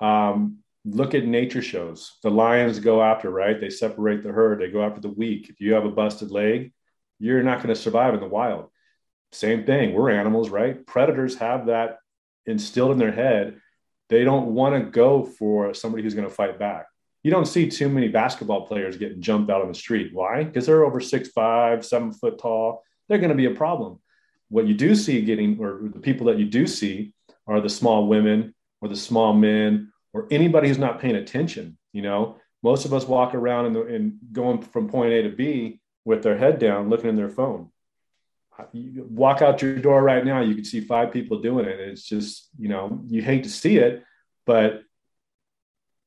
Um, 0.00 0.58
look 0.84 1.14
at 1.14 1.24
nature 1.24 1.62
shows. 1.62 2.18
The 2.22 2.30
lions 2.30 2.80
go 2.80 3.02
after, 3.02 3.30
right? 3.30 3.60
They 3.60 3.70
separate 3.70 4.22
the 4.22 4.32
herd. 4.32 4.60
They 4.60 4.70
go 4.70 4.82
after 4.82 5.00
the 5.00 5.08
weak. 5.08 5.48
If 5.48 5.60
you 5.60 5.74
have 5.74 5.84
a 5.84 5.90
busted 5.90 6.30
leg, 6.30 6.72
you're 7.18 7.42
not 7.42 7.58
going 7.58 7.74
to 7.74 7.80
survive 7.80 8.14
in 8.14 8.20
the 8.20 8.26
wild. 8.26 8.70
Same 9.32 9.64
thing. 9.64 9.94
We're 9.94 10.10
animals, 10.10 10.48
right? 10.48 10.84
Predators 10.86 11.36
have 11.36 11.66
that 11.66 11.98
instilled 12.46 12.92
in 12.92 12.98
their 12.98 13.12
head. 13.12 13.60
They 14.08 14.24
don't 14.24 14.54
want 14.54 14.74
to 14.74 14.90
go 14.90 15.24
for 15.24 15.74
somebody 15.74 16.02
who's 16.02 16.14
going 16.14 16.28
to 16.28 16.34
fight 16.34 16.58
back. 16.58 16.86
You 17.22 17.30
don't 17.30 17.46
see 17.46 17.68
too 17.68 17.88
many 17.88 18.08
basketball 18.08 18.66
players 18.66 18.96
getting 18.96 19.20
jumped 19.20 19.50
out 19.50 19.60
on 19.60 19.68
the 19.68 19.74
street. 19.74 20.10
Why? 20.14 20.44
Because 20.44 20.66
they're 20.66 20.84
over 20.84 21.00
six 21.00 21.28
five, 21.28 21.84
seven 21.84 22.12
foot 22.12 22.38
tall. 22.38 22.82
They're 23.08 23.18
going 23.18 23.30
to 23.30 23.36
be 23.36 23.46
a 23.46 23.50
problem. 23.50 24.00
What 24.48 24.66
you 24.66 24.74
do 24.74 24.94
see 24.94 25.20
getting, 25.22 25.58
or 25.60 25.80
the 25.82 26.00
people 26.00 26.28
that 26.28 26.38
you 26.38 26.46
do 26.46 26.66
see, 26.66 27.12
are 27.46 27.60
the 27.60 27.68
small 27.68 28.06
women 28.06 28.54
or 28.80 28.88
the 28.88 28.96
small 28.96 29.32
men 29.32 29.92
or 30.12 30.26
anybody 30.30 30.68
who's 30.68 30.78
not 30.78 31.00
paying 31.00 31.16
attention. 31.16 31.76
You 31.92 32.02
know, 32.02 32.36
most 32.62 32.84
of 32.84 32.94
us 32.94 33.06
walk 33.06 33.34
around 33.34 33.76
and, 33.76 34.18
going 34.32 34.62
from 34.62 34.88
point 34.88 35.12
A 35.12 35.22
to 35.22 35.30
B 35.30 35.80
with 36.04 36.22
their 36.22 36.38
head 36.38 36.58
down, 36.58 36.88
looking 36.88 37.10
in 37.10 37.16
their 37.16 37.28
phone. 37.28 37.70
You 38.72 39.06
walk 39.08 39.40
out 39.40 39.62
your 39.62 39.76
door 39.76 40.02
right 40.02 40.24
now, 40.24 40.40
you 40.40 40.54
can 40.54 40.64
see 40.64 40.80
five 40.80 41.12
people 41.12 41.40
doing 41.40 41.66
it. 41.66 41.78
It's 41.78 42.02
just, 42.02 42.48
you 42.58 42.68
know, 42.68 43.00
you 43.06 43.22
hate 43.22 43.44
to 43.44 43.50
see 43.50 43.78
it, 43.78 44.02
but 44.46 44.82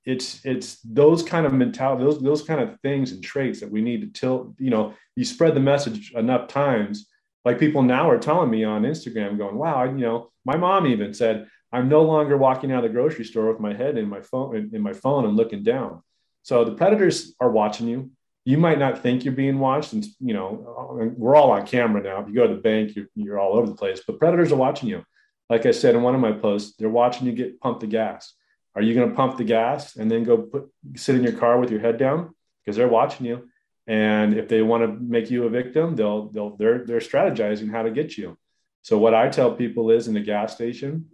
it's 0.05 0.43
it's 0.45 0.79
those 0.81 1.21
kind 1.23 1.45
of 1.45 1.53
mentality, 1.53 2.03
those 2.03 2.21
those 2.21 2.41
kind 2.41 2.59
of 2.59 2.79
things 2.81 3.11
and 3.11 3.23
traits 3.23 3.59
that 3.59 3.71
we 3.71 3.81
need 3.81 4.01
to 4.01 4.19
tilt. 4.19 4.55
You 4.57 4.71
know, 4.71 4.95
you 5.15 5.25
spread 5.25 5.55
the 5.55 5.59
message 5.59 6.11
enough 6.13 6.47
times. 6.47 7.07
Like 7.45 7.59
people 7.59 7.83
now 7.83 8.09
are 8.09 8.19
telling 8.19 8.49
me 8.49 8.63
on 8.63 8.83
Instagram, 8.83 9.37
going, 9.37 9.55
"Wow, 9.55 9.83
you 9.83 9.91
know, 9.97 10.31
my 10.43 10.57
mom 10.57 10.87
even 10.87 11.13
said 11.13 11.47
I'm 11.71 11.87
no 11.87 12.01
longer 12.01 12.35
walking 12.35 12.71
out 12.71 12.83
of 12.83 12.91
the 12.91 12.95
grocery 12.95 13.25
store 13.25 13.47
with 13.51 13.59
my 13.59 13.73
head 13.73 13.97
in 13.97 14.09
my 14.09 14.21
phone 14.21 14.55
in, 14.55 14.75
in 14.75 14.81
my 14.81 14.93
phone 14.93 15.25
and 15.25 15.37
looking 15.37 15.63
down." 15.63 16.01
So 16.43 16.65
the 16.65 16.75
predators 16.75 17.35
are 17.39 17.51
watching 17.51 17.87
you 17.87 18.11
you 18.51 18.57
might 18.57 18.77
not 18.77 19.01
think 19.01 19.23
you're 19.23 19.33
being 19.33 19.59
watched 19.59 19.93
and 19.93 20.05
you 20.19 20.33
know 20.33 21.13
we're 21.17 21.37
all 21.37 21.51
on 21.51 21.65
camera 21.65 22.03
now. 22.03 22.21
If 22.21 22.27
you 22.27 22.35
go 22.35 22.47
to 22.47 22.53
the 22.53 22.61
bank 22.61 22.95
you're, 22.95 23.07
you're 23.15 23.39
all 23.39 23.53
over 23.53 23.65
the 23.65 23.75
place 23.75 24.01
but 24.05 24.19
predators 24.19 24.51
are 24.51 24.57
watching 24.57 24.89
you. 24.89 25.03
Like 25.49 25.65
i 25.65 25.71
said 25.71 25.95
in 25.95 26.03
one 26.03 26.15
of 26.15 26.21
my 26.21 26.33
posts 26.33 26.75
they're 26.77 26.89
watching 26.89 27.27
you 27.27 27.33
get 27.33 27.61
pump 27.61 27.79
the 27.79 27.87
gas. 27.87 28.33
Are 28.75 28.81
you 28.81 28.93
going 28.93 29.09
to 29.09 29.15
pump 29.15 29.37
the 29.37 29.45
gas 29.45 29.95
and 29.95 30.11
then 30.11 30.25
go 30.25 30.37
put 30.37 30.69
sit 30.95 31.15
in 31.15 31.23
your 31.23 31.37
car 31.43 31.59
with 31.59 31.71
your 31.71 31.79
head 31.79 31.97
down? 31.97 32.35
Because 32.59 32.75
they're 32.75 32.87
watching 32.87 33.25
you. 33.25 33.49
And 33.87 34.33
if 34.33 34.47
they 34.47 34.61
want 34.61 34.83
to 34.83 34.99
make 35.01 35.31
you 35.31 35.45
a 35.45 35.49
victim 35.49 35.95
they'll 35.95 36.27
they'll 36.29 36.57
they're 36.57 36.85
they're 36.85 36.99
strategizing 36.99 37.71
how 37.71 37.83
to 37.83 37.91
get 37.91 38.17
you. 38.17 38.37
So 38.81 38.97
what 38.97 39.13
i 39.13 39.29
tell 39.29 39.55
people 39.55 39.91
is 39.91 40.09
in 40.09 40.13
the 40.13 40.19
gas 40.33 40.55
station 40.55 41.05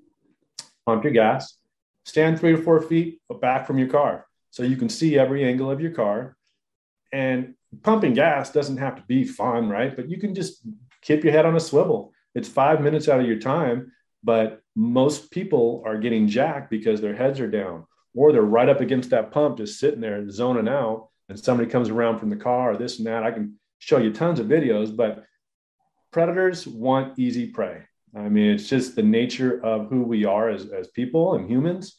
pump 0.88 1.04
your 1.04 1.14
gas 1.14 1.58
stand 2.04 2.40
three 2.40 2.54
or 2.54 2.64
four 2.64 2.82
feet 2.82 3.22
back 3.42 3.68
from 3.68 3.78
your 3.78 3.90
car 3.90 4.26
so 4.50 4.64
you 4.64 4.78
can 4.78 4.90
see 4.90 5.20
every 5.20 5.44
angle 5.44 5.70
of 5.70 5.82
your 5.82 5.92
car 5.92 6.37
and 7.12 7.56
pumping 7.84 8.14
gas 8.14 8.52
doesn't 8.52 8.78
have 8.78 8.96
to 8.96 9.04
be 9.08 9.24
fun, 9.24 9.70
right? 9.70 9.96
But 9.96 10.10
you 10.10 10.20
can 10.20 10.36
just 10.36 10.62
keep 11.02 11.24
your 11.24 11.34
head 11.34 11.46
on 11.46 11.56
a 11.56 11.60
swivel. 11.60 12.14
It's 12.36 12.50
five 12.50 12.82
minutes 12.82 13.08
out 13.08 13.20
of 13.20 13.28
your 13.28 13.40
time, 13.40 13.92
but 14.24 14.62
most 14.76 15.32
people 15.32 15.84
are 15.86 15.98
getting 15.98 16.28
jacked 16.28 16.70
because 16.70 17.02
their 17.02 17.16
heads 17.16 17.40
are 17.40 17.50
down 17.50 17.86
or 18.14 18.32
they're 18.32 18.42
right 18.42 18.70
up 18.70 18.82
against 18.82 19.10
that 19.12 19.32
pump, 19.32 19.58
just 19.58 19.80
sitting 19.80 20.02
there 20.02 20.30
zoning 20.30 20.68
out. 20.68 21.10
And 21.30 21.40
somebody 21.40 21.70
comes 21.70 21.90
around 21.90 22.20
from 22.20 22.30
the 22.30 22.38
car 22.38 22.72
or 22.72 22.78
this 22.78 23.00
and 23.00 23.08
that. 23.08 23.24
I 23.24 23.32
can 23.32 23.60
show 23.80 23.98
you 23.98 24.14
tons 24.14 24.40
of 24.40 24.48
videos, 24.48 24.96
but 24.96 25.26
predators 26.12 26.66
want 26.66 27.20
easy 27.20 27.48
prey. 27.48 27.84
I 28.16 28.30
mean, 28.30 28.52
it's 28.52 28.70
just 28.70 28.96
the 28.96 29.04
nature 29.04 29.64
of 29.64 29.90
who 29.90 30.04
we 30.04 30.26
are 30.26 30.50
as, 30.50 30.68
as 30.70 30.88
people 30.88 31.36
and 31.36 31.50
humans. 31.50 31.98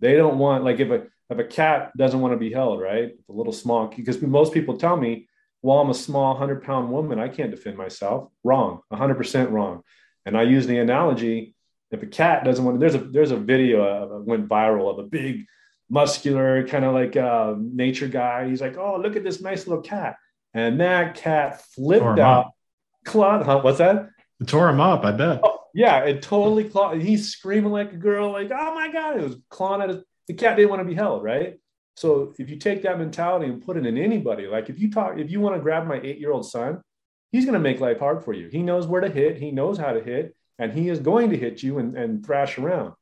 They 0.00 0.14
don't 0.14 0.38
want, 0.38 0.64
like, 0.64 0.78
if 0.78 0.90
a 0.90 1.06
if 1.30 1.38
a 1.38 1.44
cat 1.44 1.92
doesn't 1.96 2.20
want 2.20 2.32
to 2.32 2.38
be 2.38 2.52
held, 2.52 2.80
right? 2.80 3.10
A 3.28 3.32
little 3.32 3.52
small, 3.52 3.86
because 3.88 4.20
most 4.22 4.52
people 4.52 4.78
tell 4.78 4.96
me, 4.96 5.28
well, 5.62 5.78
I'm 5.78 5.90
a 5.90 5.94
small 5.94 6.34
100 6.34 6.62
pound 6.62 6.90
woman. 6.90 7.18
I 7.18 7.28
can't 7.28 7.50
defend 7.50 7.76
myself. 7.76 8.30
Wrong, 8.44 8.80
100% 8.92 9.50
wrong. 9.50 9.82
And 10.24 10.36
I 10.36 10.42
use 10.42 10.66
the 10.66 10.78
analogy 10.78 11.54
if 11.90 12.02
a 12.02 12.06
cat 12.06 12.44
doesn't 12.44 12.64
want 12.64 12.76
to, 12.76 12.80
there's 12.80 12.94
a, 12.94 12.98
there's 12.98 13.30
a 13.30 13.36
video 13.36 14.08
that 14.08 14.24
went 14.24 14.48
viral 14.48 14.90
of 14.90 14.98
a 14.98 15.08
big, 15.08 15.46
muscular, 15.90 16.66
kind 16.66 16.84
of 16.84 16.92
like 16.92 17.16
a 17.16 17.56
nature 17.58 18.08
guy. 18.08 18.48
He's 18.48 18.60
like, 18.60 18.76
oh, 18.76 18.98
look 18.98 19.16
at 19.16 19.24
this 19.24 19.40
nice 19.40 19.66
little 19.66 19.82
cat. 19.82 20.16
And 20.54 20.80
that 20.80 21.14
cat 21.14 21.62
flipped 21.74 22.18
out. 22.18 22.50
Clawed, 23.04 23.46
huh? 23.46 23.60
What's 23.60 23.78
that? 23.78 24.10
It 24.40 24.48
tore 24.48 24.68
him 24.68 24.80
up, 24.80 25.04
I 25.04 25.12
bet. 25.12 25.40
Oh, 25.42 25.60
yeah, 25.74 26.00
it 26.00 26.20
totally 26.20 26.64
clawed. 26.64 27.00
He's 27.00 27.30
screaming 27.30 27.72
like 27.72 27.92
a 27.92 27.96
girl, 27.96 28.32
like, 28.32 28.50
oh 28.52 28.74
my 28.74 28.92
God. 28.92 29.16
It 29.16 29.22
was 29.22 29.36
clawing 29.48 29.82
at 29.82 29.88
his 29.88 30.02
the 30.28 30.34
cat 30.34 30.56
didn't 30.56 30.70
want 30.70 30.80
to 30.80 30.88
be 30.88 30.94
held, 30.94 31.24
right? 31.24 31.58
So 31.96 32.32
if 32.38 32.48
you 32.48 32.56
take 32.56 32.82
that 32.82 32.98
mentality 32.98 33.46
and 33.46 33.64
put 33.64 33.76
it 33.76 33.84
in 33.84 33.98
anybody, 33.98 34.46
like 34.46 34.70
if 34.70 34.78
you 34.78 34.90
talk, 34.90 35.18
if 35.18 35.30
you 35.30 35.40
want 35.40 35.56
to 35.56 35.60
grab 35.60 35.86
my 35.86 36.00
eight 36.00 36.20
year 36.20 36.30
old 36.30 36.48
son, 36.48 36.80
he's 37.32 37.44
going 37.44 37.54
to 37.54 37.60
make 37.60 37.80
life 37.80 37.98
hard 37.98 38.22
for 38.24 38.32
you. 38.32 38.48
He 38.48 38.62
knows 38.62 38.86
where 38.86 39.00
to 39.00 39.10
hit, 39.10 39.38
he 39.38 39.50
knows 39.50 39.78
how 39.78 39.92
to 39.92 40.00
hit, 40.00 40.36
and 40.58 40.72
he 40.72 40.90
is 40.90 41.00
going 41.00 41.30
to 41.30 41.36
hit 41.36 41.62
you 41.62 41.78
and, 41.78 41.96
and 41.96 42.24
thrash 42.24 42.56
around. 42.56 42.92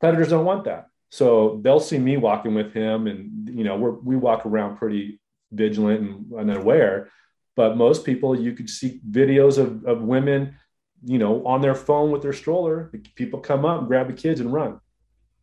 Predators 0.00 0.28
don't 0.28 0.44
want 0.44 0.64
that. 0.64 0.88
So 1.10 1.60
they'll 1.62 1.80
see 1.80 1.98
me 1.98 2.18
walking 2.18 2.54
with 2.54 2.74
him, 2.74 3.06
and 3.06 3.48
you 3.48 3.64
know, 3.64 3.76
we 3.76 4.14
we 4.14 4.16
walk 4.16 4.44
around 4.44 4.76
pretty 4.76 5.20
vigilant 5.50 6.00
and, 6.00 6.32
and 6.32 6.58
aware. 6.58 7.10
But 7.56 7.78
most 7.78 8.04
people, 8.04 8.38
you 8.38 8.52
could 8.52 8.68
see 8.68 9.00
videos 9.10 9.56
of, 9.56 9.86
of 9.86 10.02
women, 10.02 10.56
you 11.02 11.18
know, 11.18 11.46
on 11.46 11.62
their 11.62 11.74
phone 11.74 12.10
with 12.10 12.20
their 12.20 12.34
stroller. 12.34 12.92
People 13.14 13.40
come 13.40 13.64
up, 13.64 13.88
grab 13.88 14.08
the 14.08 14.12
kids, 14.12 14.40
and 14.40 14.52
run 14.52 14.80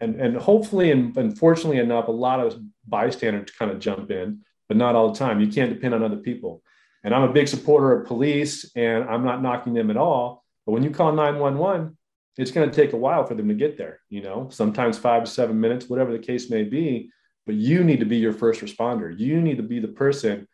and 0.06 0.22
and 0.22 0.38
hopefully 0.38 0.91
and 0.91 1.18
unfortunately 1.18 1.80
enough, 1.80 2.08
a 2.08 2.12
lot 2.12 2.39
of 2.39 2.58
bystanders 2.88 3.52
kind 3.52 3.72
of 3.72 3.80
jump 3.80 4.12
in, 4.12 4.41
but 4.68 4.78
not 4.78 4.96
all 4.96 5.12
the 5.12 5.20
time. 5.20 5.41
You 5.41 5.48
can't 5.48 5.74
depend 5.74 5.94
on 5.94 6.04
other 6.04 6.18
people. 6.18 6.62
And 7.04 7.13
I'm 7.13 7.30
a 7.30 7.34
big 7.34 7.48
supporter 7.48 7.91
of 7.91 8.08
police, 8.08 8.72
and 8.76 9.04
I'm 9.04 9.24
not 9.24 9.41
knocking 9.41 9.74
them 9.74 9.91
at 9.91 9.98
all. 9.98 10.44
But 10.65 10.72
when 10.72 10.84
you 10.84 10.89
call 10.89 11.12
911, 11.12 11.96
it's 12.38 12.52
going 12.52 12.70
to 12.70 12.76
take 12.76 12.94
a 12.94 12.98
while 12.98 13.26
for 13.26 13.36
them 13.36 13.48
to 13.48 13.54
get 13.54 13.78
there. 13.78 14.00
You 14.10 14.22
know, 14.24 14.50
sometimes 14.52 14.98
five 14.98 15.24
to 15.24 15.30
seven 15.30 15.60
minutes, 15.60 15.88
whatever 15.88 16.12
the 16.12 16.20
case 16.20 16.50
may 16.50 16.63
be. 16.63 17.12
But 17.46 17.56
you 17.56 17.84
need 17.84 18.00
to 18.00 18.08
be 18.08 18.18
your 18.18 18.34
first 18.34 18.62
responder. 18.62 19.18
You 19.18 19.39
need 19.39 19.58
to 19.58 19.63
be 19.63 19.80
the 19.80 19.88
person 19.88 20.48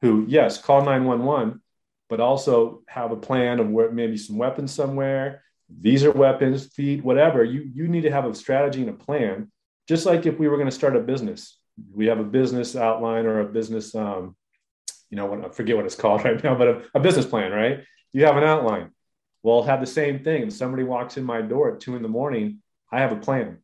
who, 0.00 0.24
yes, 0.28 0.58
call 0.58 0.84
911, 0.84 1.60
but 2.08 2.20
also 2.20 2.82
have 2.86 3.10
a 3.10 3.16
plan 3.16 3.58
of 3.58 3.68
where 3.68 3.90
maybe 3.90 4.16
some 4.16 4.38
weapons 4.38 4.72
somewhere, 4.72 5.42
these 5.68 6.04
are 6.04 6.12
weapons, 6.12 6.66
feed, 6.66 7.02
whatever. 7.02 7.42
You 7.42 7.68
you 7.74 7.88
need 7.88 8.02
to 8.02 8.10
have 8.10 8.24
a 8.24 8.34
strategy 8.34 8.80
and 8.80 8.90
a 8.90 8.92
plan. 8.92 9.50
Just 9.88 10.06
like 10.06 10.26
if 10.26 10.38
we 10.38 10.48
were 10.48 10.56
going 10.56 10.68
to 10.68 10.74
start 10.74 10.96
a 10.96 11.00
business, 11.00 11.58
we 11.92 12.06
have 12.06 12.18
a 12.18 12.24
business 12.24 12.76
outline 12.76 13.26
or 13.26 13.40
a 13.40 13.44
business, 13.44 13.94
um, 13.94 14.36
you 15.10 15.16
know, 15.16 15.44
I 15.44 15.48
forget 15.50 15.76
what 15.76 15.86
it's 15.86 15.94
called 16.04 16.24
right 16.24 16.42
now, 16.42 16.56
but 16.56 16.68
a, 16.68 16.82
a 16.94 17.00
business 17.00 17.26
plan, 17.26 17.52
right? 17.52 17.80
You 18.12 18.24
have 18.26 18.36
an 18.36 18.44
outline. 18.44 18.90
Well, 19.42 19.62
have 19.62 19.80
the 19.80 19.86
same 19.86 20.24
thing. 20.24 20.42
If 20.42 20.52
somebody 20.52 20.82
walks 20.82 21.16
in 21.16 21.24
my 21.24 21.40
door 21.40 21.74
at 21.74 21.80
two 21.80 21.94
in 21.94 22.02
the 22.02 22.08
morning, 22.08 22.62
I 22.90 23.00
have 23.00 23.12
a 23.12 23.16
plan. 23.16 23.58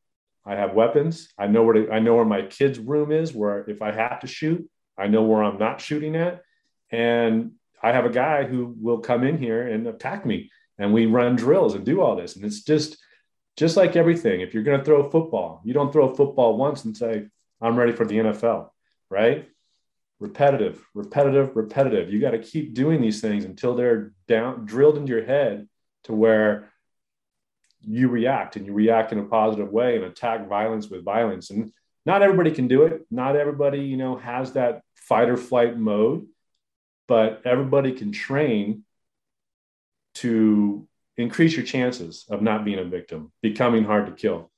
I 0.44 0.54
have 0.54 0.74
weapons. 0.74 1.28
I 1.38 1.46
know 1.46 1.62
where 1.62 1.74
to, 1.74 1.90
I 1.90 2.00
know 2.00 2.16
where 2.16 2.24
my 2.24 2.42
kids' 2.42 2.78
room 2.78 3.10
is. 3.12 3.32
Where 3.32 3.68
if 3.68 3.82
I 3.82 3.92
have 3.92 4.20
to 4.20 4.26
shoot, 4.26 4.68
I 4.98 5.06
know 5.06 5.22
where 5.22 5.42
I'm 5.42 5.58
not 5.58 5.80
shooting 5.80 6.16
at, 6.16 6.42
and 6.90 7.52
I 7.82 7.92
have 7.92 8.04
a 8.04 8.10
guy 8.10 8.44
who 8.44 8.74
will 8.78 8.98
come 8.98 9.24
in 9.24 9.38
here 9.38 9.66
and 9.66 9.86
attack 9.86 10.26
me 10.26 10.50
and 10.78 10.92
we 10.92 11.06
run 11.06 11.37
drills 11.37 11.74
and 11.74 11.85
do 11.85 12.00
all 12.00 12.16
this. 12.16 12.37
And 12.37 12.44
it's 12.44 12.62
just, 12.62 12.96
just 13.56 13.76
like 13.76 13.96
everything. 13.96 14.40
If 14.40 14.54
you're 14.54 14.62
going 14.62 14.78
to 14.78 14.85
throw 14.85 15.02
a 15.02 15.11
football, 15.11 15.61
you 15.64 15.74
don't 15.74 15.92
throw 15.92 16.08
a 16.08 16.14
football 16.14 16.56
once 16.56 16.85
and 16.85 16.96
say, 16.96 17.26
I'm 17.61 17.76
ready 17.76 17.92
for 17.92 18.04
the 18.04 18.16
NFL, 18.16 18.70
right? 19.11 19.48
Repetitive, 20.18 20.85
repetitive, 20.94 21.54
repetitive. 21.54 22.12
You 22.12 22.20
got 22.20 22.30
to 22.32 22.38
keep 22.38 22.74
doing 22.74 23.00
these 23.00 23.20
things 23.20 23.44
until 23.44 23.74
they're 23.74 24.12
down, 24.26 24.64
drilled 24.64 24.96
into 24.96 25.12
your 25.12 25.24
head 25.24 25.68
to 26.04 26.12
where 26.12 26.72
you 27.80 28.08
react 28.08 28.56
and 28.56 28.66
you 28.66 28.72
react 28.72 29.12
in 29.12 29.18
a 29.18 29.24
positive 29.24 29.70
way 29.70 29.96
and 29.96 30.04
attack 30.04 30.48
violence 30.48 30.88
with 30.88 31.04
violence. 31.04 31.50
And 31.50 31.72
not 32.06 32.22
everybody 32.22 32.50
can 32.50 32.68
do 32.68 32.82
it. 32.85 33.06
Not 33.11 33.37
everybody, 33.37 33.80
you 33.80 33.96
know, 33.96 34.16
has 34.16 34.52
that 34.52 34.82
fight 34.96 35.28
or 35.28 35.37
flight 35.37 35.76
mode, 35.76 36.26
but 37.06 37.42
everybody 37.44 37.92
can 37.92 38.12
train 38.12 38.85
to 40.14 40.87
increase 41.16 41.57
your 41.57 41.64
chances 41.64 42.25
of 42.31 42.42
not 42.42 42.64
being 42.64 42.79
a 42.79 42.85
victim, 42.85 43.33
becoming 43.42 43.85
hard 43.85 44.07
to 44.07 44.12
kill. 44.12 44.51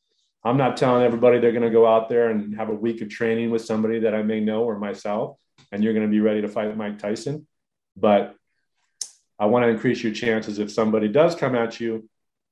I'm 0.45 0.57
not 0.57 0.77
telling 0.77 1.03
everybody 1.03 1.39
they're 1.39 1.53
going 1.53 1.63
to 1.63 1.71
go 1.71 1.87
out 1.87 2.09
there 2.09 2.31
and 2.31 2.55
have 2.57 2.69
a 2.69 2.75
week 2.75 3.01
of 3.01 3.09
training 3.09 3.51
with 3.51 3.65
somebody 3.65 4.01
that 4.01 4.15
I 4.15 4.23
may 4.23 4.41
know 4.41 4.65
or 4.65 4.79
myself, 4.79 5.37
and 5.73 5.83
you're 5.83 5.95
going 5.95 6.07
to 6.07 6.11
be 6.11 6.21
ready 6.21 6.43
to 6.43 6.49
fight 6.49 6.77
Mike 6.77 6.99
Tyson. 6.99 7.47
But 7.97 8.37
I 9.39 9.47
want 9.47 9.65
to 9.65 9.69
increase 9.69 10.03
your 10.03 10.13
chances 10.13 10.59
if 10.59 10.71
somebody 10.71 11.09
does 11.09 11.35
come 11.35 11.55
at 11.55 11.81
you, 11.81 12.09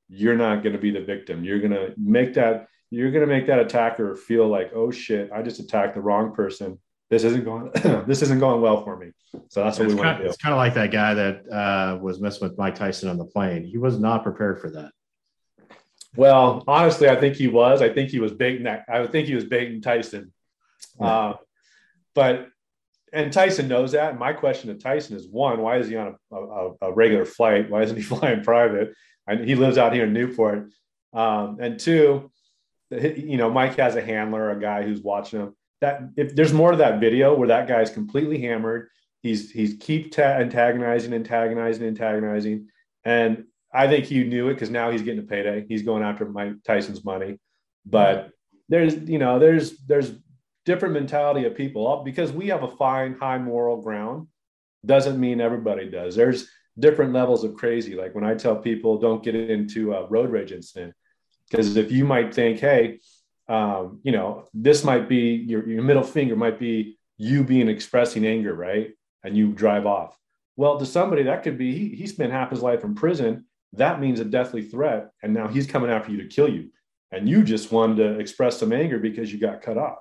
you're 0.08 0.36
not 0.36 0.62
going 0.62 0.74
to 0.74 0.80
be 0.80 0.90
the 0.90 1.00
victim. 1.00 1.44
You're 1.44 1.60
going 1.60 1.72
to 1.72 1.94
make 1.96 2.34
that 2.34 2.68
you're 2.90 3.10
going 3.10 3.26
to 3.26 3.34
make 3.34 3.46
that 3.46 3.58
attacker 3.58 4.14
feel 4.14 4.46
like, 4.46 4.72
oh 4.74 4.90
shit, 4.90 5.32
I 5.32 5.40
just 5.40 5.60
attacked 5.60 5.94
the 5.94 6.02
wrong 6.02 6.34
person 6.34 6.78
this 7.12 7.24
isn't 7.24 7.44
going 7.44 7.70
this 8.06 8.22
isn't 8.22 8.38
going 8.40 8.62
well 8.62 8.82
for 8.82 8.96
me. 8.96 9.12
So 9.50 9.62
that's 9.62 9.78
what 9.78 9.84
it's 9.84 9.94
we 9.94 10.00
want 10.00 10.16
to 10.16 10.24
do. 10.24 10.30
It's 10.30 10.38
kind 10.38 10.54
of 10.54 10.56
like 10.56 10.72
that 10.74 10.90
guy 10.90 11.12
that 11.12 11.52
uh, 11.52 11.98
was 12.00 12.18
messing 12.18 12.48
with 12.48 12.56
Mike 12.56 12.74
Tyson 12.74 13.10
on 13.10 13.18
the 13.18 13.26
plane. 13.26 13.64
He 13.64 13.76
was 13.76 13.98
not 13.98 14.22
prepared 14.22 14.62
for 14.62 14.70
that. 14.70 14.92
Well, 16.16 16.64
honestly, 16.66 17.10
I 17.10 17.16
think 17.16 17.36
he 17.36 17.48
was. 17.48 17.82
I 17.82 17.90
think 17.90 18.08
he 18.08 18.18
was 18.18 18.32
baiting 18.32 18.62
that. 18.62 18.86
I 18.88 19.06
think 19.06 19.26
he 19.26 19.34
was 19.34 19.44
baiting 19.44 19.82
Tyson. 19.82 20.32
Yeah. 20.98 21.06
Uh, 21.06 21.36
but 22.14 22.48
and 23.12 23.30
Tyson 23.30 23.68
knows 23.68 23.92
that. 23.92 24.12
And 24.12 24.18
my 24.18 24.32
question 24.32 24.74
to 24.74 24.82
Tyson 24.82 25.14
is 25.14 25.28
one: 25.28 25.60
Why 25.60 25.76
is 25.76 25.88
he 25.88 25.96
on 25.96 26.16
a, 26.32 26.36
a, 26.36 26.72
a 26.80 26.92
regular 26.94 27.26
flight? 27.26 27.68
Why 27.68 27.82
isn't 27.82 27.96
he 27.96 28.02
flying 28.14 28.42
private? 28.42 28.94
And 29.26 29.46
he 29.46 29.54
lives 29.54 29.76
out 29.76 29.92
here 29.92 30.04
in 30.04 30.14
Newport. 30.14 30.70
Um, 31.12 31.58
and 31.60 31.78
two, 31.78 32.32
you 32.90 33.36
know, 33.36 33.50
Mike 33.50 33.76
has 33.76 33.96
a 33.96 34.02
handler, 34.02 34.50
a 34.50 34.58
guy 34.58 34.82
who's 34.82 35.02
watching 35.02 35.40
him. 35.40 35.56
That 35.82 36.00
if 36.16 36.34
there's 36.34 36.54
more 36.54 36.70
to 36.70 36.76
that 36.78 37.00
video 37.00 37.34
where 37.34 37.48
that 37.48 37.68
guy's 37.68 37.90
completely 37.90 38.40
hammered, 38.40 38.88
he's 39.22 39.50
he's 39.50 39.76
keep 39.78 40.12
ta- 40.12 40.38
antagonizing, 40.40 41.12
antagonizing, 41.12 41.86
antagonizing, 41.86 42.68
and 43.04 43.44
I 43.74 43.88
think 43.88 44.06
he 44.06 44.24
knew 44.24 44.48
it 44.48 44.54
because 44.54 44.70
now 44.70 44.90
he's 44.90 45.02
getting 45.02 45.20
a 45.20 45.26
payday. 45.26 45.66
He's 45.68 45.82
going 45.82 46.02
after 46.02 46.24
Mike 46.24 46.54
Tyson's 46.64 47.04
money, 47.04 47.38
but 47.84 48.30
there's 48.68 48.94
you 48.94 49.18
know 49.18 49.38
there's 49.38 49.76
there's 49.86 50.12
different 50.64 50.94
mentality 50.94 51.44
of 51.44 51.54
people 51.54 52.02
because 52.04 52.32
we 52.32 52.48
have 52.48 52.62
a 52.62 52.76
fine 52.76 53.14
high 53.14 53.38
moral 53.38 53.82
ground 53.82 54.28
doesn't 54.84 55.18
mean 55.18 55.40
everybody 55.40 55.88
does. 55.88 56.16
There's 56.16 56.48
different 56.78 57.12
levels 57.12 57.44
of 57.44 57.54
crazy. 57.54 57.94
Like 57.94 58.14
when 58.14 58.24
I 58.24 58.34
tell 58.34 58.56
people 58.56 58.98
don't 58.98 59.22
get 59.22 59.34
into 59.34 59.94
a 59.94 60.06
road 60.06 60.30
rage 60.30 60.52
incident, 60.52 60.94
because 61.50 61.76
if 61.76 61.92
you 61.92 62.04
might 62.04 62.34
think, 62.34 62.58
hey, 62.58 63.00
um, 63.48 64.00
you 64.02 64.12
know, 64.12 64.48
this 64.54 64.84
might 64.84 65.08
be 65.08 65.34
your, 65.34 65.68
your 65.68 65.82
middle 65.82 66.02
finger 66.02 66.36
might 66.36 66.58
be 66.58 66.98
you 67.18 67.44
being 67.44 67.68
expressing 67.68 68.26
anger, 68.26 68.54
right? 68.54 68.90
And 69.24 69.36
you 69.36 69.52
drive 69.52 69.86
off. 69.86 70.18
Well, 70.56 70.78
to 70.78 70.86
somebody 70.86 71.24
that 71.24 71.42
could 71.42 71.58
be 71.58 71.76
he, 71.76 71.96
he 71.96 72.06
spent 72.06 72.32
half 72.32 72.50
his 72.50 72.62
life 72.62 72.84
in 72.84 72.94
prison 72.94 73.46
that 73.74 74.00
means 74.00 74.20
a 74.20 74.24
deathly 74.24 74.62
threat. 74.62 75.10
And 75.22 75.32
now 75.32 75.48
he's 75.48 75.66
coming 75.66 75.90
after 75.90 76.12
you 76.12 76.18
to 76.22 76.28
kill 76.28 76.48
you. 76.48 76.70
And 77.10 77.28
you 77.28 77.42
just 77.42 77.72
wanted 77.72 77.96
to 77.96 78.18
express 78.18 78.58
some 78.58 78.72
anger 78.72 78.98
because 78.98 79.32
you 79.32 79.38
got 79.38 79.62
cut 79.62 79.78
off. 79.78 79.98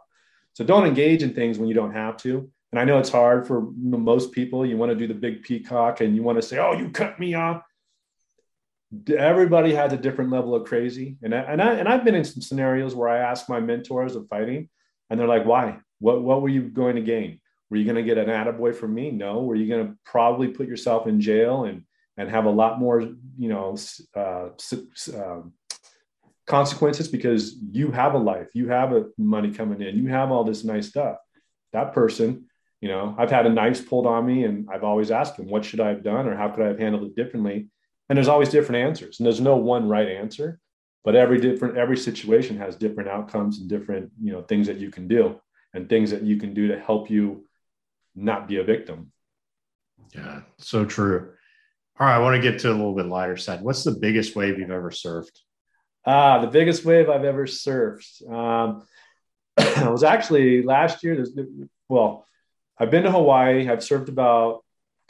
So 0.53 0.63
don't 0.63 0.85
engage 0.85 1.23
in 1.23 1.33
things 1.33 1.57
when 1.57 1.67
you 1.67 1.75
don't 1.75 1.93
have 1.93 2.17
to. 2.17 2.49
And 2.71 2.79
I 2.79 2.85
know 2.85 2.99
it's 2.99 3.09
hard 3.09 3.47
for 3.47 3.69
most 3.77 4.31
people. 4.31 4.65
You 4.65 4.77
want 4.77 4.91
to 4.91 4.95
do 4.95 5.07
the 5.07 5.13
big 5.13 5.43
peacock 5.43 6.01
and 6.01 6.15
you 6.15 6.23
want 6.23 6.37
to 6.37 6.41
say, 6.41 6.57
oh, 6.57 6.73
you 6.73 6.89
cut 6.89 7.19
me 7.19 7.33
off. 7.33 7.63
Everybody 9.15 9.73
has 9.73 9.93
a 9.93 9.97
different 9.97 10.31
level 10.31 10.53
of 10.53 10.65
crazy. 10.65 11.17
And, 11.21 11.33
I, 11.33 11.39
and, 11.39 11.61
I, 11.61 11.73
and 11.75 11.87
I've 11.87 12.03
been 12.03 12.15
in 12.15 12.25
some 12.25 12.41
scenarios 12.41 12.93
where 12.93 13.09
I 13.09 13.19
ask 13.19 13.47
my 13.47 13.59
mentors 13.59 14.15
of 14.15 14.27
fighting, 14.27 14.69
and 15.09 15.19
they're 15.19 15.27
like, 15.27 15.45
why? 15.45 15.79
What, 15.99 16.23
what 16.23 16.41
were 16.41 16.49
you 16.49 16.63
going 16.63 16.95
to 16.95 17.01
gain? 17.01 17.39
Were 17.69 17.77
you 17.77 17.85
going 17.85 17.95
to 17.95 18.03
get 18.03 18.17
an 18.17 18.27
attaboy 18.27 18.75
from 18.75 18.93
me? 18.93 19.11
No. 19.11 19.43
Were 19.43 19.55
you 19.55 19.67
going 19.67 19.87
to 19.87 19.97
probably 20.05 20.49
put 20.49 20.67
yourself 20.67 21.07
in 21.07 21.21
jail 21.21 21.65
and 21.65 21.83
and 22.17 22.29
have 22.29 22.45
a 22.45 22.49
lot 22.49 22.79
more, 22.79 23.01
you 23.01 23.49
know, 23.49 23.75
uh, 24.15 24.49
um, 25.15 25.53
consequences 26.45 27.07
because 27.07 27.55
you 27.71 27.91
have 27.91 28.13
a 28.13 28.17
life, 28.17 28.49
you 28.53 28.69
have 28.69 28.91
a 28.91 29.05
money 29.17 29.51
coming 29.51 29.81
in, 29.81 29.97
you 29.97 30.07
have 30.07 30.31
all 30.31 30.43
this 30.43 30.63
nice 30.63 30.89
stuff. 30.89 31.17
That 31.73 31.93
person, 31.93 32.45
you 32.81 32.89
know, 32.89 33.15
I've 33.17 33.31
had 33.31 33.45
a 33.45 33.49
knife 33.49 33.87
pulled 33.87 34.05
on 34.05 34.25
me, 34.25 34.43
and 34.43 34.67
I've 34.69 34.83
always 34.83 35.09
asked 35.09 35.37
them, 35.37 35.47
"What 35.47 35.63
should 35.63 35.79
I 35.79 35.89
have 35.89 36.03
done, 36.03 36.27
or 36.27 36.35
how 36.35 36.49
could 36.49 36.63
I 36.63 36.67
have 36.67 36.79
handled 36.79 37.03
it 37.03 37.15
differently?" 37.15 37.69
And 38.11 38.17
there's 38.17 38.27
always 38.27 38.49
different 38.49 38.85
answers, 38.85 39.19
and 39.19 39.25
there's 39.25 39.39
no 39.39 39.55
one 39.55 39.87
right 39.87 40.09
answer. 40.09 40.59
But 41.05 41.15
every 41.15 41.39
different 41.39 41.77
every 41.77 41.95
situation 41.95 42.57
has 42.57 42.75
different 42.75 43.09
outcomes 43.09 43.59
and 43.59 43.69
different 43.69 44.11
you 44.21 44.33
know 44.33 44.41
things 44.41 44.67
that 44.67 44.79
you 44.79 44.91
can 44.91 45.07
do 45.07 45.39
and 45.73 45.87
things 45.87 46.11
that 46.11 46.21
you 46.21 46.35
can 46.35 46.53
do 46.53 46.67
to 46.67 46.77
help 46.77 47.09
you 47.09 47.47
not 48.13 48.49
be 48.49 48.57
a 48.57 48.65
victim. 48.65 49.13
Yeah, 50.13 50.41
so 50.57 50.83
true. 50.83 51.31
All 51.97 52.05
right, 52.05 52.17
I 52.17 52.19
want 52.19 52.35
to 52.35 52.41
get 52.41 52.59
to 52.59 52.69
a 52.69 52.73
little 52.73 52.93
bit 52.93 53.05
lighter 53.05 53.37
side. 53.37 53.61
What's 53.61 53.85
the 53.85 53.91
biggest 53.97 54.35
wave 54.35 54.59
you've 54.59 54.71
ever 54.71 54.89
surfed? 54.91 55.39
Ah, 56.05 56.41
the 56.41 56.47
biggest 56.47 56.83
wave 56.83 57.09
I've 57.09 57.23
ever 57.23 57.45
surfed. 57.45 58.29
Um, 58.29 58.85
it 59.57 59.89
was 59.89 60.03
actually 60.03 60.63
last 60.63 61.01
year. 61.01 61.25
Well, 61.87 62.27
I've 62.77 62.91
been 62.91 63.03
to 63.03 63.11
Hawaii. 63.11 63.69
I've 63.69 63.79
surfed 63.79 64.09
about 64.09 64.60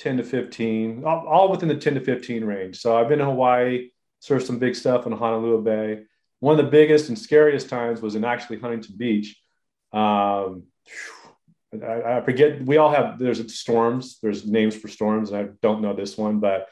10 0.01 0.17
to 0.17 0.23
15, 0.23 1.03
all, 1.05 1.51
within 1.51 1.69
the 1.69 1.77
10 1.77 1.93
to 1.93 2.01
15 2.01 2.43
range. 2.43 2.79
So 2.79 2.97
I've 2.97 3.07
been 3.07 3.19
in 3.19 3.27
Hawaii, 3.27 3.89
surfed 4.19 4.47
some 4.47 4.57
big 4.57 4.75
stuff 4.75 5.05
in 5.05 5.13
Honolua 5.13 5.63
Bay. 5.63 6.03
One 6.39 6.59
of 6.59 6.65
the 6.65 6.71
biggest 6.71 7.09
and 7.09 7.17
scariest 7.17 7.69
times 7.69 8.01
was 8.01 8.15
in 8.15 8.25
actually 8.25 8.59
Huntington 8.59 8.95
Beach. 8.97 9.39
Um, 9.93 10.63
I, 11.71 12.17
I, 12.17 12.21
forget. 12.21 12.65
We 12.65 12.77
all 12.77 12.91
have 12.91 13.19
there's 13.19 13.53
storms. 13.55 14.17
There's 14.23 14.43
names 14.43 14.75
for 14.75 14.87
storms. 14.87 15.29
and 15.29 15.39
I 15.39 15.53
don't 15.61 15.81
know 15.81 15.93
this 15.93 16.17
one, 16.17 16.39
but 16.39 16.67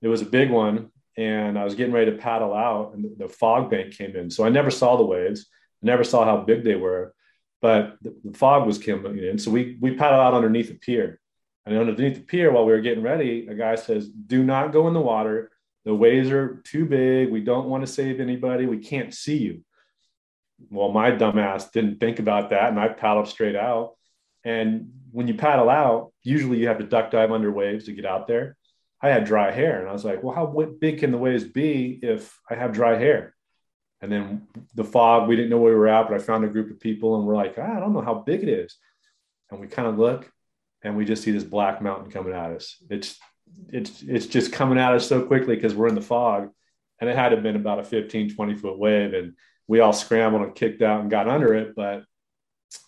it 0.00 0.08
was 0.08 0.22
a 0.22 0.26
big 0.26 0.50
one. 0.50 0.90
And 1.16 1.56
I 1.56 1.64
was 1.64 1.76
getting 1.76 1.92
ready 1.92 2.10
to 2.10 2.16
paddle 2.16 2.52
out, 2.52 2.94
and 2.94 3.04
the, 3.04 3.26
the 3.26 3.28
fog 3.28 3.70
bank 3.70 3.94
came 3.94 4.16
in. 4.16 4.28
So 4.28 4.44
I 4.44 4.48
never 4.48 4.70
saw 4.70 4.96
the 4.96 5.04
waves. 5.04 5.46
I 5.82 5.86
never 5.86 6.02
saw 6.02 6.24
how 6.24 6.38
big 6.38 6.64
they 6.64 6.74
were, 6.74 7.14
but 7.60 7.96
the, 8.02 8.14
the 8.24 8.36
fog 8.36 8.66
was 8.66 8.78
coming 8.78 9.18
in. 9.18 9.38
So 9.38 9.52
we 9.52 9.76
we 9.80 9.94
paddled 9.94 10.20
out 10.20 10.34
underneath 10.34 10.70
a 10.70 10.74
pier, 10.74 11.20
and 11.64 11.76
underneath 11.76 12.16
the 12.16 12.22
pier, 12.22 12.50
while 12.52 12.64
we 12.64 12.72
were 12.72 12.80
getting 12.80 13.04
ready, 13.04 13.46
a 13.48 13.54
guy 13.54 13.76
says, 13.76 14.08
"Do 14.08 14.42
not 14.42 14.72
go 14.72 14.88
in 14.88 14.94
the 14.94 15.00
water. 15.00 15.50
The 15.84 15.94
waves 15.94 16.30
are 16.30 16.62
too 16.64 16.86
big. 16.86 17.30
We 17.30 17.40
don't 17.40 17.68
want 17.68 17.86
to 17.86 17.92
save 17.92 18.20
anybody. 18.20 18.66
We 18.66 18.78
can't 18.78 19.14
see 19.14 19.38
you." 19.38 19.64
Well, 20.70 20.92
my 20.92 21.10
dumbass 21.10 21.72
didn't 21.72 21.98
think 21.98 22.18
about 22.18 22.50
that, 22.50 22.70
and 22.70 22.78
I 22.78 22.88
paddled 22.88 23.28
straight 23.28 23.56
out 23.56 23.94
and 24.44 24.92
when 25.10 25.28
you 25.28 25.34
paddle 25.34 25.68
out, 25.68 26.12
usually 26.22 26.58
you 26.58 26.68
have 26.68 26.78
to 26.78 26.84
duck 26.84 27.10
dive 27.10 27.32
under 27.32 27.52
waves 27.52 27.84
to 27.84 27.92
get 27.92 28.06
out 28.06 28.26
there. 28.26 28.56
I 29.00 29.08
had 29.08 29.24
dry 29.24 29.50
hair, 29.50 29.80
and 29.80 29.88
I 29.88 29.92
was 29.92 30.04
like, 30.04 30.22
well, 30.22 30.34
how 30.34 30.46
big 30.46 30.98
can 31.00 31.10
the 31.10 31.18
waves 31.18 31.44
be 31.44 31.98
if 32.02 32.38
I 32.48 32.54
have 32.54 32.72
dry 32.72 32.96
hair? 32.96 33.34
And 34.00 34.10
then 34.10 34.48
the 34.74 34.84
fog, 34.84 35.28
we 35.28 35.36
didn't 35.36 35.50
know 35.50 35.58
where 35.58 35.72
we 35.72 35.78
were 35.78 35.88
at, 35.88 36.08
but 36.08 36.14
I 36.14 36.18
found 36.18 36.44
a 36.44 36.48
group 36.48 36.70
of 36.70 36.80
people, 36.80 37.16
and 37.16 37.26
we're 37.26 37.36
like, 37.36 37.54
ah, 37.58 37.76
I 37.76 37.80
don't 37.80 37.92
know 37.92 38.00
how 38.00 38.14
big 38.14 38.42
it 38.42 38.48
is. 38.48 38.76
And 39.50 39.60
we 39.60 39.66
kind 39.66 39.88
of 39.88 39.98
look, 39.98 40.30
and 40.82 40.96
we 40.96 41.04
just 41.04 41.22
see 41.22 41.30
this 41.30 41.44
black 41.44 41.80
mountain 41.82 42.10
coming 42.10 42.32
at 42.32 42.52
us. 42.52 42.76
It's 42.90 43.18
it's 43.68 44.02
it's 44.02 44.26
just 44.26 44.52
coming 44.52 44.78
at 44.78 44.92
us 44.94 45.08
so 45.08 45.22
quickly 45.22 45.54
because 45.54 45.74
we're 45.74 45.88
in 45.88 45.94
the 45.94 46.00
fog, 46.00 46.50
and 47.00 47.08
it 47.08 47.16
had 47.16 47.30
to 47.30 47.36
have 47.36 47.42
been 47.42 47.56
about 47.56 47.78
a 47.78 47.84
15, 47.84 48.34
20 48.34 48.54
foot 48.54 48.78
wave, 48.78 49.14
and 49.14 49.34
we 49.68 49.80
all 49.80 49.92
scrambled 49.92 50.42
and 50.42 50.54
kicked 50.54 50.82
out 50.82 51.00
and 51.00 51.10
got 51.10 51.28
under 51.28 51.54
it, 51.54 51.74
but 51.74 52.04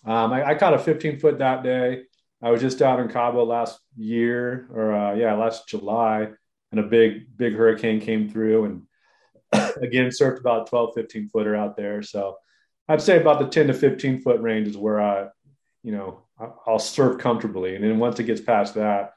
um, 0.03 0.33
I, 0.33 0.49
I, 0.49 0.55
caught 0.55 0.73
a 0.73 0.79
15 0.79 1.19
foot 1.19 1.39
that 1.39 1.63
day. 1.63 2.03
I 2.41 2.51
was 2.51 2.61
just 2.61 2.81
out 2.81 2.99
in 2.99 3.07
Cabo 3.07 3.43
last 3.43 3.79
year, 3.95 4.67
or 4.73 4.93
uh, 4.93 5.13
yeah, 5.15 5.33
last 5.33 5.67
July, 5.67 6.29
and 6.71 6.79
a 6.79 6.83
big, 6.83 7.37
big 7.37 7.53
hurricane 7.53 7.99
came 7.99 8.29
through 8.29 8.65
and 8.65 8.81
again 9.81 10.09
surfed 10.09 10.39
about 10.39 10.67
12, 10.67 10.93
15 10.95 11.29
footer 11.29 11.55
out 11.55 11.77
there. 11.77 12.01
So 12.01 12.37
I'd 12.87 13.01
say 13.01 13.19
about 13.19 13.39
the 13.39 13.47
10 13.47 13.67
to 13.67 13.73
15 13.73 14.21
foot 14.21 14.41
range 14.41 14.67
is 14.67 14.77
where 14.77 15.01
I, 15.01 15.27
you 15.83 15.91
know, 15.91 16.24
I'll 16.39 16.79
surf 16.79 17.19
comfortably. 17.19 17.75
And 17.75 17.83
then 17.83 17.97
once 17.99 18.19
it 18.19 18.23
gets 18.23 18.41
past 18.41 18.75
that, 18.75 19.13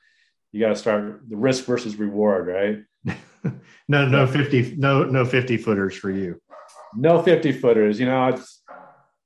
you 0.53 0.61
got 0.61 0.69
to 0.69 0.77
start 0.77 1.23
the 1.29 1.37
risk 1.37 1.65
versus 1.65 1.97
reward, 1.97 2.47
right? 2.47 3.15
no, 3.89 4.07
no 4.07 4.27
50, 4.27 4.77
no, 4.77 5.05
no 5.05 5.25
50 5.25 5.57
footers 5.57 5.97
for 5.97 6.11
you. 6.11 6.41
No 6.95 7.23
50 7.23 7.53
footers. 7.53 8.01
You 8.01 8.07
know, 8.07 8.29
it's, 8.29 8.63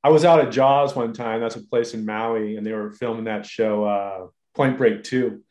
I 0.02 0.08
was 0.08 0.24
out 0.24 0.40
at 0.40 0.50
Jaws 0.50 0.96
one 0.96 1.12
time. 1.12 1.40
That's 1.40 1.56
a 1.56 1.62
place 1.62 1.94
in 1.94 2.04
Maui, 2.04 2.56
and 2.56 2.66
they 2.66 2.72
were 2.72 2.90
filming 2.90 3.24
that 3.24 3.46
show, 3.46 3.84
uh, 3.84 4.26
Point 4.54 4.76
Break 4.76 5.04
Two. 5.04 5.42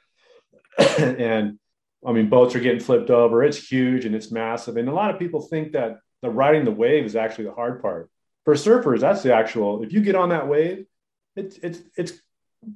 and 0.99 1.57
I 2.05 2.11
mean, 2.11 2.29
boats 2.29 2.55
are 2.55 2.59
getting 2.59 2.81
flipped 2.81 3.09
over. 3.09 3.43
It's 3.43 3.71
huge 3.71 4.05
and 4.05 4.15
it's 4.15 4.31
massive. 4.31 4.77
And 4.77 4.89
a 4.89 4.93
lot 4.93 5.11
of 5.11 5.19
people 5.19 5.41
think 5.41 5.73
that 5.73 5.99
the 6.21 6.29
riding 6.29 6.65
the 6.65 6.71
wave 6.71 7.05
is 7.05 7.15
actually 7.15 7.45
the 7.45 7.53
hard 7.53 7.81
part. 7.81 8.09
For 8.43 8.55
surfers, 8.55 8.99
that's 8.99 9.21
the 9.21 9.33
actual. 9.33 9.83
If 9.83 9.93
you 9.93 10.01
get 10.01 10.15
on 10.15 10.29
that 10.29 10.47
wave, 10.47 10.85
it's 11.35 11.57
it's 11.57 11.79
it's 11.95 12.13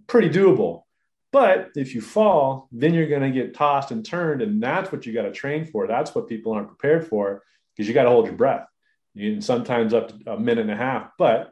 pretty 0.08 0.30
doable. 0.30 0.84
But 1.32 1.72
if 1.76 1.94
you 1.94 2.02
fall, 2.02 2.70
then 2.72 2.94
you're 2.94 3.10
going 3.10 3.22
to 3.22 3.30
get 3.30 3.54
tossed 3.54 3.92
and 3.92 4.06
turned, 4.06 4.42
and 4.42 4.64
that's 4.64 4.92
what 4.92 5.06
you 5.06 5.14
got 5.14 5.24
to 5.24 5.32
train 5.32 5.66
for. 5.66 5.86
That's 5.86 6.16
what 6.16 6.30
people 6.30 6.54
aren't 6.54 6.70
prepared 6.70 7.08
for 7.08 7.44
because 7.76 7.88
you 7.88 7.94
got 7.94 8.04
to 8.04 8.10
hold 8.10 8.26
your 8.26 8.36
breath. 8.36 8.66
You, 9.14 9.42
sometimes 9.42 9.94
up 9.94 10.10
to 10.10 10.34
a 10.34 10.40
minute 10.40 10.62
and 10.62 10.72
a 10.72 10.78
half. 10.78 11.12
But 11.18 11.52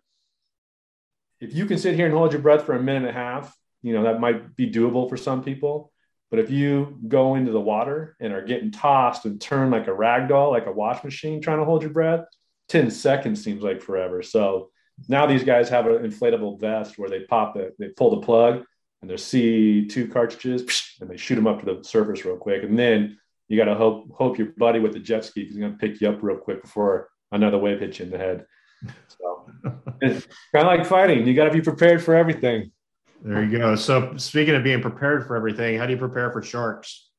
if 1.42 1.54
you 1.54 1.66
can 1.66 1.78
sit 1.78 1.96
here 1.96 2.06
and 2.06 2.16
hold 2.16 2.32
your 2.32 2.42
breath 2.42 2.66
for 2.66 2.76
a 2.76 2.82
minute 2.82 3.10
and 3.10 3.10
a 3.10 3.20
half, 3.20 3.54
you 3.82 3.94
know, 3.94 4.04
that 4.04 4.22
might 4.22 4.56
be 4.56 4.72
doable 4.72 5.10
for 5.10 5.18
some 5.18 5.44
people. 5.44 5.92
But 6.32 6.40
if 6.40 6.50
you 6.50 6.98
go 7.08 7.36
into 7.36 7.52
the 7.52 7.62
water 7.62 8.16
and 8.20 8.34
are 8.34 8.42
getting 8.42 8.72
tossed 8.72 9.26
and 9.26 9.40
turned 9.40 9.72
like 9.72 9.88
a 9.88 9.94
rag 9.94 10.30
doll, 10.30 10.52
like 10.52 10.66
a 10.66 10.72
wash 10.72 11.04
machine 11.04 11.42
trying 11.42 11.60
to 11.60 11.66
hold 11.66 11.84
your 11.84 11.92
breath, 11.92 12.26
10 12.70 12.90
seconds 12.90 13.44
seems 13.44 13.62
like 13.62 13.82
forever. 13.82 14.24
So 14.24 14.72
now 15.08 15.26
these 15.26 15.44
guys 15.44 15.70
have 15.70 15.88
an 15.88 16.04
inflatable 16.04 16.60
vest 16.60 16.98
where 16.98 17.10
they 17.10 17.22
pop 17.22 17.58
it, 17.58 17.76
they 17.80 17.90
pull 17.90 18.20
the 18.20 18.26
plug 18.26 18.64
and 19.02 19.10
there's 19.10 19.24
CO2 19.24 20.12
cartridges 20.12 20.96
and 21.02 21.10
they 21.10 21.18
shoot 21.18 21.36
them 21.36 21.48
up 21.48 21.60
to 21.60 21.66
the 21.66 21.84
surface 21.84 22.24
real 22.24 22.38
quick. 22.38 22.64
And 22.64 22.78
then 22.78 23.18
you 23.48 23.58
got 23.58 23.66
to 23.66 23.76
hope, 23.76 24.10
hope 24.14 24.38
your 24.38 24.48
buddy 24.58 24.80
with 24.80 24.94
the 24.94 25.00
jet 25.00 25.26
ski 25.26 25.42
is 25.42 25.58
going 25.58 25.72
to 25.72 25.78
pick 25.78 26.00
you 26.00 26.10
up 26.10 26.24
real 26.24 26.38
quick 26.38 26.62
before 26.62 27.10
another 27.32 27.58
wave 27.58 27.80
hits 27.80 28.00
you 28.00 28.06
in 28.06 28.12
the 28.12 28.18
head. 28.18 28.46
So 29.08 29.52
it's 30.02 30.28
kind 30.54 30.68
of 30.68 30.78
like 30.78 30.86
fighting. 30.86 31.28
You 31.28 31.34
got 31.34 31.46
to 31.46 31.52
be 31.52 31.62
prepared 31.62 32.04
for 32.04 32.16
everything. 32.16 32.72
There 33.22 33.44
you 33.44 33.58
go. 33.58 33.76
So 33.76 34.16
speaking 34.18 34.56
of 34.56 34.64
being 34.64 34.82
prepared 34.82 35.26
for 35.26 35.36
everything, 35.36 35.78
how 35.78 35.86
do 35.86 35.94
you 35.94 36.00
prepare 36.00 36.32
for 36.32 36.42
sharks? 36.42 37.10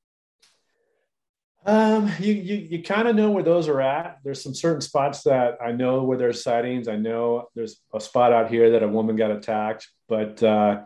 Um, 1.67 2.13
you 2.21 2.35
you, 2.35 2.57
you 2.57 2.83
kind 2.83 3.09
of 3.09 3.17
know 3.17 3.31
where 3.31 3.43
those 3.43 3.69
are 3.69 3.81
at. 3.81 4.19
There's 4.23 4.43
some 4.43 4.55
certain 4.55 4.83
spots 4.83 5.23
that 5.23 5.59
I 5.65 5.73
know 5.73 6.03
where 6.03 6.19
there's 6.19 6.43
sightings. 6.43 6.89
I 6.89 6.97
know 6.97 7.49
there's 7.55 7.81
a 7.95 8.01
spot 8.01 8.33
out 8.33 8.51
here 8.51 8.73
that 8.73 8.83
a 8.83 8.89
woman 8.89 9.17
got 9.17 9.31
attacked, 9.31 9.89
but 10.09 10.43
uh, 10.43 10.83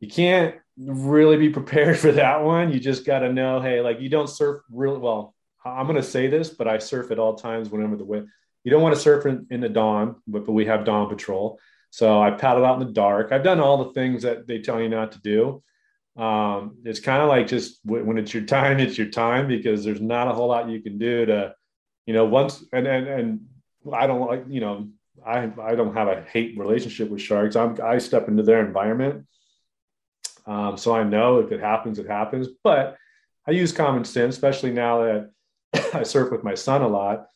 you 0.00 0.08
can't 0.08 0.56
really 0.76 1.36
be 1.36 1.50
prepared 1.58 1.98
for 1.98 2.12
that 2.12 2.42
one. 2.42 2.72
You 2.72 2.80
just 2.80 3.04
got 3.04 3.20
to 3.20 3.32
know, 3.32 3.60
hey, 3.60 3.80
like 3.80 4.00
you 4.00 4.08
don't 4.08 4.28
surf 4.28 4.62
really 4.70 4.98
well. 4.98 5.34
I'm 5.64 5.86
going 5.86 5.96
to 5.96 6.02
say 6.02 6.26
this, 6.26 6.50
but 6.50 6.66
I 6.66 6.78
surf 6.78 7.12
at 7.12 7.20
all 7.20 7.36
times 7.36 7.70
whenever 7.70 7.96
the 7.96 8.04
wind. 8.04 8.28
You 8.64 8.72
don't 8.72 8.82
want 8.82 8.96
to 8.96 9.00
surf 9.00 9.26
in, 9.26 9.46
in 9.50 9.60
the 9.60 9.68
dawn, 9.68 10.16
but, 10.26 10.44
but 10.44 10.52
we 10.52 10.66
have 10.66 10.84
dawn 10.84 11.08
patrol. 11.08 11.60
So 11.90 12.20
I 12.20 12.32
paddle 12.32 12.64
out 12.64 12.80
in 12.80 12.86
the 12.86 12.92
dark. 12.92 13.30
I've 13.30 13.44
done 13.44 13.60
all 13.60 13.84
the 13.84 13.92
things 13.92 14.22
that 14.22 14.48
they 14.48 14.60
tell 14.60 14.80
you 14.80 14.88
not 14.88 15.12
to 15.12 15.20
do 15.20 15.62
um, 16.16 16.76
it's 16.84 17.00
kind 17.00 17.22
of 17.22 17.28
like 17.28 17.46
just 17.46 17.80
when 17.84 18.18
it's 18.18 18.34
your 18.34 18.44
time, 18.44 18.78
it's 18.80 18.98
your 18.98 19.08
time 19.08 19.48
because 19.48 19.84
there's 19.84 20.00
not 20.00 20.28
a 20.28 20.32
whole 20.32 20.48
lot 20.48 20.68
you 20.68 20.82
can 20.82 20.98
do 20.98 21.24
to, 21.26 21.54
you 22.06 22.12
know, 22.12 22.26
once 22.26 22.64
and 22.72 22.86
and 22.86 23.08
and 23.08 23.40
I 23.92 24.06
don't 24.06 24.20
like, 24.20 24.44
you 24.48 24.60
know, 24.60 24.88
I 25.24 25.50
I 25.60 25.74
don't 25.74 25.94
have 25.94 26.08
a 26.08 26.22
hate 26.22 26.58
relationship 26.58 27.08
with 27.08 27.22
sharks. 27.22 27.56
I'm 27.56 27.78
I 27.82 27.98
step 27.98 28.28
into 28.28 28.42
their 28.42 28.64
environment, 28.64 29.26
um, 30.46 30.76
so 30.76 30.94
I 30.94 31.02
know 31.02 31.38
if 31.38 31.50
it 31.50 31.60
happens, 31.60 31.98
it 31.98 32.06
happens. 32.06 32.48
But 32.62 32.96
I 33.46 33.52
use 33.52 33.72
common 33.72 34.04
sense, 34.04 34.34
especially 34.34 34.72
now 34.72 35.04
that 35.04 35.30
I 35.94 36.02
surf 36.02 36.30
with 36.30 36.44
my 36.44 36.54
son 36.54 36.82
a 36.82 36.88
lot. 36.88 37.26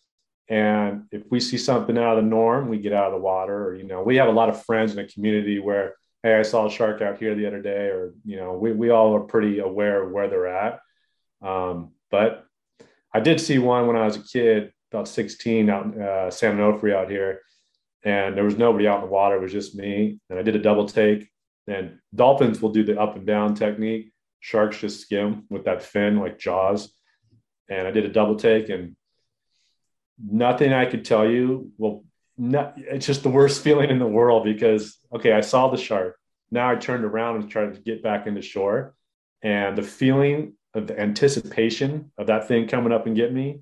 And 0.48 1.04
if 1.10 1.22
we 1.30 1.40
see 1.40 1.58
something 1.58 1.98
out 1.98 2.18
of 2.18 2.24
the 2.24 2.30
norm, 2.30 2.68
we 2.68 2.78
get 2.78 2.92
out 2.92 3.06
of 3.06 3.12
the 3.12 3.24
water. 3.24 3.68
Or 3.68 3.74
you 3.74 3.84
know, 3.84 4.02
we 4.02 4.16
have 4.16 4.28
a 4.28 4.32
lot 4.32 4.50
of 4.50 4.64
friends 4.64 4.92
in 4.92 4.98
a 4.98 5.08
community 5.08 5.58
where 5.58 5.94
hey, 6.26 6.34
I 6.34 6.42
saw 6.42 6.66
a 6.66 6.70
shark 6.70 7.02
out 7.02 7.18
here 7.18 7.36
the 7.36 7.46
other 7.46 7.62
day, 7.62 7.86
or 7.86 8.12
you 8.24 8.36
know, 8.36 8.54
we 8.54 8.72
we 8.72 8.90
all 8.90 9.14
are 9.14 9.20
pretty 9.20 9.60
aware 9.60 10.02
of 10.02 10.10
where 10.10 10.28
they're 10.28 10.48
at. 10.48 10.80
Um, 11.40 11.92
but 12.10 12.44
I 13.14 13.20
did 13.20 13.40
see 13.40 13.58
one 13.58 13.86
when 13.86 13.96
I 13.96 14.06
was 14.06 14.16
a 14.16 14.24
kid, 14.24 14.72
about 14.90 15.06
16, 15.06 15.70
out 15.70 15.84
in 15.84 16.02
uh, 16.02 16.30
San 16.32 16.56
Onofre 16.56 16.96
out 16.96 17.08
here, 17.08 17.42
and 18.02 18.36
there 18.36 18.42
was 18.42 18.58
nobody 18.58 18.88
out 18.88 18.96
in 18.96 19.06
the 19.06 19.12
water. 19.12 19.36
It 19.36 19.42
was 19.42 19.52
just 19.52 19.76
me, 19.76 20.18
and 20.28 20.36
I 20.36 20.42
did 20.42 20.56
a 20.56 20.60
double 20.60 20.86
take. 20.86 21.28
And 21.68 21.98
dolphins 22.12 22.60
will 22.60 22.70
do 22.70 22.82
the 22.82 23.00
up 23.00 23.14
and 23.14 23.26
down 23.26 23.54
technique. 23.54 24.12
Sharks 24.40 24.78
just 24.78 25.00
skim 25.00 25.44
with 25.48 25.64
that 25.66 25.82
fin 25.82 26.18
like 26.18 26.38
Jaws. 26.38 26.92
And 27.68 27.86
I 27.86 27.92
did 27.92 28.04
a 28.04 28.12
double 28.12 28.36
take, 28.36 28.68
and 28.68 28.96
nothing 30.18 30.72
I 30.72 30.86
could 30.86 31.04
tell 31.04 31.28
you 31.28 31.70
will 31.78 32.04
it's 32.38 33.06
just 33.06 33.22
the 33.22 33.28
worst 33.28 33.62
feeling 33.64 33.90
in 33.90 33.98
the 33.98 34.06
world 34.06 34.44
because 34.44 34.98
okay, 35.14 35.32
I 35.32 35.40
saw 35.40 35.68
the 35.68 35.76
shark. 35.76 36.18
Now 36.50 36.70
I 36.70 36.76
turned 36.76 37.04
around 37.04 37.36
and 37.36 37.50
tried 37.50 37.74
to 37.74 37.80
get 37.80 38.02
back 38.02 38.26
into 38.26 38.42
shore, 38.42 38.94
and 39.42 39.76
the 39.76 39.82
feeling 39.82 40.54
of 40.74 40.86
the 40.86 40.98
anticipation 40.98 42.12
of 42.18 42.26
that 42.26 42.48
thing 42.48 42.68
coming 42.68 42.92
up 42.92 43.06
and 43.06 43.16
get 43.16 43.32
me, 43.32 43.60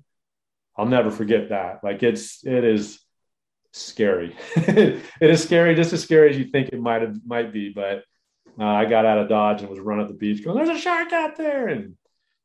I'll 0.77 0.85
never 0.85 1.09
forget 1.09 1.49
that. 1.49 1.83
Like 1.83 2.03
it's 2.03 2.45
it 2.45 2.63
is 2.63 2.99
scary. 3.71 4.35
it 4.55 5.01
is 5.21 5.43
scary, 5.43 5.75
just 5.75 5.93
as 5.93 6.03
scary 6.03 6.29
as 6.29 6.37
you 6.37 6.45
think 6.45 6.69
it 6.69 6.79
might 6.79 7.01
have 7.01 7.15
might 7.25 7.53
be. 7.53 7.69
But 7.69 8.03
uh, 8.59 8.65
I 8.65 8.85
got 8.85 9.05
out 9.05 9.19
of 9.19 9.29
Dodge 9.29 9.61
and 9.61 9.69
was 9.69 9.79
running 9.79 10.03
up 10.03 10.09
the 10.09 10.17
beach, 10.17 10.43
going, 10.43 10.57
"There's 10.57 10.77
a 10.77 10.81
shark 10.81 11.13
out 11.13 11.37
there!" 11.37 11.67
And 11.67 11.95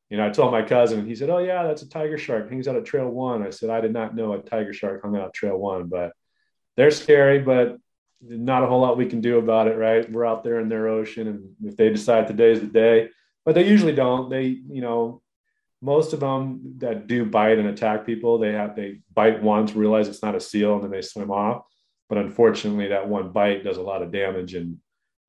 you 0.08 0.16
know, 0.16 0.26
I 0.26 0.30
told 0.30 0.52
my 0.52 0.62
cousin, 0.62 1.00
and 1.00 1.08
he 1.08 1.14
said, 1.14 1.30
"Oh 1.30 1.38
yeah, 1.38 1.64
that's 1.64 1.82
a 1.82 1.88
tiger 1.88 2.18
shark. 2.18 2.50
Hangs 2.50 2.68
out 2.68 2.76
at 2.76 2.84
Trail 2.84 3.08
One." 3.08 3.42
I 3.42 3.50
said, 3.50 3.70
"I 3.70 3.80
did 3.80 3.92
not 3.92 4.14
know 4.14 4.32
a 4.32 4.42
tiger 4.42 4.72
shark 4.72 5.02
hung 5.02 5.16
out 5.16 5.34
Trail 5.34 5.56
One, 5.56 5.88
but 5.88 6.12
they're 6.76 6.90
scary, 6.90 7.40
but 7.40 7.78
not 8.22 8.62
a 8.62 8.66
whole 8.66 8.80
lot 8.80 8.96
we 8.96 9.06
can 9.06 9.20
do 9.20 9.38
about 9.38 9.68
it, 9.68 9.76
right? 9.76 10.11
We're 10.11 10.26
out 10.26 10.44
there 10.44 10.61
in 10.61 10.68
their 10.68 10.88
ocean, 10.88 11.28
and 11.28 11.54
if 11.64 11.76
they 11.76 11.88
decide 11.88 12.26
today's 12.26 12.61
the 12.61 12.66
day, 12.66 13.09
but 13.44 13.54
they 13.54 13.66
usually 13.66 13.94
don't. 13.94 14.28
They, 14.28 14.44
you 14.44 14.80
know, 14.80 15.22
most 15.80 16.12
of 16.12 16.20
them 16.20 16.74
that 16.78 17.06
do 17.06 17.24
bite 17.24 17.59
and 17.59 17.68
attack 17.68 18.04
people, 18.04 18.38
they 18.38 18.52
have 18.52 18.76
they 18.76 19.00
bite 19.14 19.42
once, 19.42 19.74
realize 19.74 20.09
it's 20.09 20.22
not 20.22 20.35
a 20.35 20.40
seal, 20.40 20.74
and 20.74 20.85
then 20.85 20.90
they 20.90 21.02
swim 21.02 21.30
off. 21.30 21.64
But 22.09 22.18
unfortunately, 22.18 22.88
that 22.88 23.09
one 23.09 23.30
bite 23.30 23.64
does 23.64 23.78
a 23.78 23.83
lot 23.83 24.02
of 24.02 24.12
damage, 24.12 24.54
and 24.54 24.78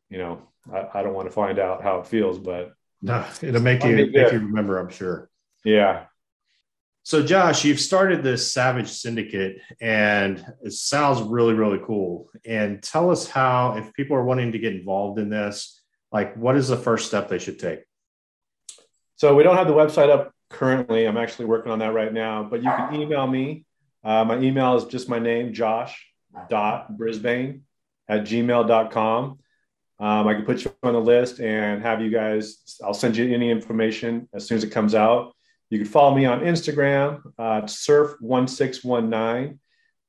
you 0.10 0.17
know, 0.17 0.41
I, 0.71 0.99
I 0.99 1.04
don't 1.04 1.13
want 1.13 1.27
to 1.27 1.34
find 1.34 1.60
out 1.60 1.82
how 1.82 1.99
it 1.99 2.08
feels, 2.08 2.38
but 2.38 2.73
no, 3.01 3.25
it'll 3.41 3.62
make 3.62 3.84
you 3.84 3.95
make 3.95 4.13
you 4.13 4.39
remember, 4.39 4.77
I'm 4.77 4.89
sure. 4.89 5.30
Yeah, 5.63 6.06
so, 7.03 7.23
Josh, 7.23 7.65
you've 7.65 7.79
started 7.79 8.23
this 8.23 8.51
Savage 8.51 8.89
Syndicate, 8.89 9.59
and 9.79 10.45
it 10.63 10.73
sounds 10.73 11.21
really, 11.21 11.53
really 11.53 11.79
cool. 11.83 12.29
And 12.45 12.81
tell 12.81 13.09
us 13.09 13.27
how, 13.27 13.75
if 13.77 13.91
people 13.93 14.15
are 14.15 14.23
wanting 14.23 14.51
to 14.51 14.59
get 14.59 14.75
involved 14.75 15.17
in 15.17 15.29
this, 15.29 15.81
like 16.11 16.35
what 16.37 16.55
is 16.55 16.67
the 16.67 16.77
first 16.77 17.07
step 17.07 17.27
they 17.27 17.39
should 17.39 17.59
take? 17.59 17.79
So, 19.15 19.35
we 19.35 19.43
don't 19.43 19.57
have 19.57 19.67
the 19.67 19.73
website 19.73 20.09
up 20.09 20.33
currently. 20.49 21.05
I'm 21.05 21.17
actually 21.17 21.45
working 21.45 21.71
on 21.71 21.79
that 21.79 21.93
right 21.93 22.13
now, 22.13 22.43
but 22.43 22.61
you 22.61 22.69
can 22.69 22.95
email 22.95 23.25
me. 23.25 23.65
Uh, 24.03 24.23
my 24.23 24.37
email 24.37 24.75
is 24.75 24.85
just 24.85 25.09
my 25.09 25.19
name, 25.19 25.53
Josh 25.53 26.07
dot 26.49 26.97
Brisbane 26.97 27.63
at 28.07 28.21
gmail.com. 28.21 29.39
Um, 29.99 30.27
I 30.27 30.33
can 30.33 30.45
put 30.45 30.65
you 30.65 30.73
on 30.83 30.93
the 30.93 30.99
list 30.99 31.39
and 31.39 31.81
have 31.83 32.01
you 32.01 32.09
guys, 32.09 32.79
I'll 32.83 32.93
send 32.93 33.15
you 33.17 33.31
any 33.33 33.51
information 33.51 34.27
as 34.33 34.47
soon 34.47 34.57
as 34.57 34.63
it 34.63 34.71
comes 34.71 34.95
out. 34.95 35.33
You 35.71 35.79
can 35.79 35.88
follow 35.88 36.13
me 36.13 36.25
on 36.25 36.41
Instagram, 36.41 37.21
uh, 37.39 37.62
surf1619. 37.62 39.57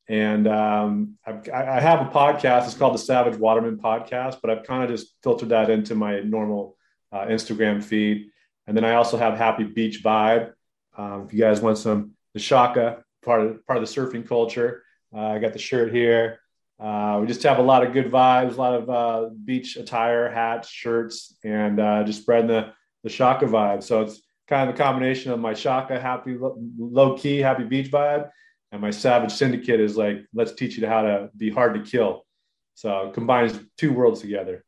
And 0.08 0.48
um, 0.48 1.16
i 1.24 1.80
have 1.80 2.00
a 2.00 2.10
podcast. 2.10 2.64
It's 2.64 2.74
called 2.74 2.94
the 2.94 2.98
Savage 2.98 3.38
Waterman 3.38 3.78
Podcast, 3.78 4.38
but 4.42 4.50
I've 4.50 4.64
kind 4.64 4.82
of 4.82 4.90
just 4.90 5.14
filtered 5.22 5.50
that 5.50 5.70
into 5.70 5.94
my 5.94 6.18
normal 6.18 6.76
uh, 7.12 7.26
Instagram 7.26 7.82
feed. 7.82 8.26
And 8.66 8.76
then 8.76 8.84
I 8.84 8.94
also 8.94 9.16
have 9.16 9.38
Happy 9.38 9.62
Beach 9.62 10.02
Vibe. 10.02 10.52
Um, 10.98 11.26
if 11.26 11.32
you 11.32 11.38
guys 11.38 11.60
want 11.60 11.78
some 11.78 12.10
the 12.34 12.40
Shaka 12.40 13.04
part 13.24 13.42
of 13.42 13.64
part 13.64 13.80
of 13.80 13.88
the 13.88 13.94
surfing 13.94 14.26
culture, 14.26 14.82
uh, 15.14 15.28
I 15.28 15.38
got 15.38 15.52
the 15.52 15.60
shirt 15.60 15.94
here. 15.94 16.40
Uh, 16.80 17.18
we 17.20 17.28
just 17.28 17.44
have 17.44 17.58
a 17.58 17.62
lot 17.62 17.86
of 17.86 17.92
good 17.92 18.10
vibes, 18.10 18.54
a 18.54 18.60
lot 18.60 18.74
of 18.74 18.90
uh, 18.90 19.30
beach 19.44 19.76
attire, 19.76 20.28
hats, 20.28 20.68
shirts, 20.68 21.36
and 21.44 21.78
uh, 21.78 22.02
just 22.02 22.22
spreading 22.22 22.48
the 22.48 22.72
the 23.04 23.10
Shaka 23.10 23.46
vibe. 23.46 23.84
So 23.84 24.02
it's 24.02 24.20
kind 24.52 24.68
of 24.68 24.74
a 24.74 24.78
combination 24.78 25.32
of 25.32 25.40
my 25.40 25.54
Shaka 25.54 25.98
happy, 25.98 26.36
low 26.38 27.16
key, 27.16 27.38
happy 27.38 27.64
beach 27.64 27.90
vibe, 27.90 28.28
and 28.70 28.82
my 28.82 28.90
Savage 28.90 29.32
Syndicate 29.32 29.80
is 29.80 29.96
like, 29.96 30.26
let's 30.34 30.52
teach 30.52 30.76
you 30.76 30.86
how 30.86 31.00
to 31.00 31.30
be 31.34 31.48
hard 31.48 31.72
to 31.72 31.90
kill. 31.90 32.26
So 32.74 33.10
combines 33.14 33.58
two 33.78 33.94
worlds 33.94 34.20
together. 34.20 34.62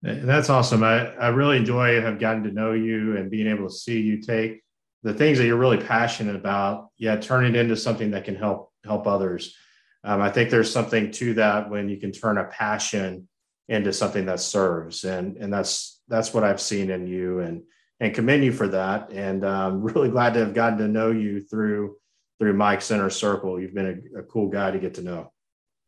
That's 0.00 0.48
awesome. 0.48 0.82
I, 0.82 1.12
I 1.16 1.28
really 1.28 1.58
enjoy 1.58 2.00
have 2.00 2.18
gotten 2.18 2.44
to 2.44 2.50
know 2.50 2.72
you 2.72 3.18
and 3.18 3.30
being 3.30 3.46
able 3.46 3.68
to 3.68 3.74
see 3.74 4.00
you 4.00 4.22
take 4.22 4.62
the 5.02 5.12
things 5.12 5.36
that 5.36 5.44
you're 5.44 5.56
really 5.56 5.84
passionate 5.84 6.36
about, 6.36 6.88
yeah, 6.96 7.16
turn 7.16 7.44
it 7.44 7.56
into 7.56 7.76
something 7.76 8.12
that 8.12 8.24
can 8.24 8.36
help 8.36 8.72
help 8.84 9.06
others. 9.06 9.54
Um, 10.02 10.22
I 10.22 10.30
think 10.30 10.48
there's 10.48 10.72
something 10.72 11.10
to 11.12 11.34
that 11.34 11.68
when 11.68 11.90
you 11.90 11.98
can 11.98 12.12
turn 12.12 12.38
a 12.38 12.44
passion 12.44 13.28
into 13.68 13.92
something 13.92 14.24
that 14.26 14.40
serves, 14.40 15.04
and 15.04 15.36
and 15.36 15.52
that's 15.52 16.00
that's 16.08 16.32
what 16.32 16.44
I've 16.44 16.60
seen 16.60 16.90
in 16.90 17.06
you. 17.06 17.40
And 17.40 17.64
and 18.00 18.14
commend 18.14 18.44
you 18.44 18.52
for 18.52 18.68
that. 18.68 19.10
And 19.12 19.44
I'm 19.44 19.82
really 19.82 20.08
glad 20.08 20.34
to 20.34 20.40
have 20.40 20.54
gotten 20.54 20.78
to 20.78 20.88
know 20.88 21.10
you 21.10 21.40
through 21.40 21.96
through 22.38 22.52
Mike's 22.52 22.90
Inner 22.90 23.10
Circle. 23.10 23.60
You've 23.60 23.74
been 23.74 24.10
a, 24.14 24.20
a 24.20 24.22
cool 24.22 24.48
guy 24.48 24.70
to 24.70 24.78
get 24.78 24.94
to 24.94 25.02
know. 25.02 25.32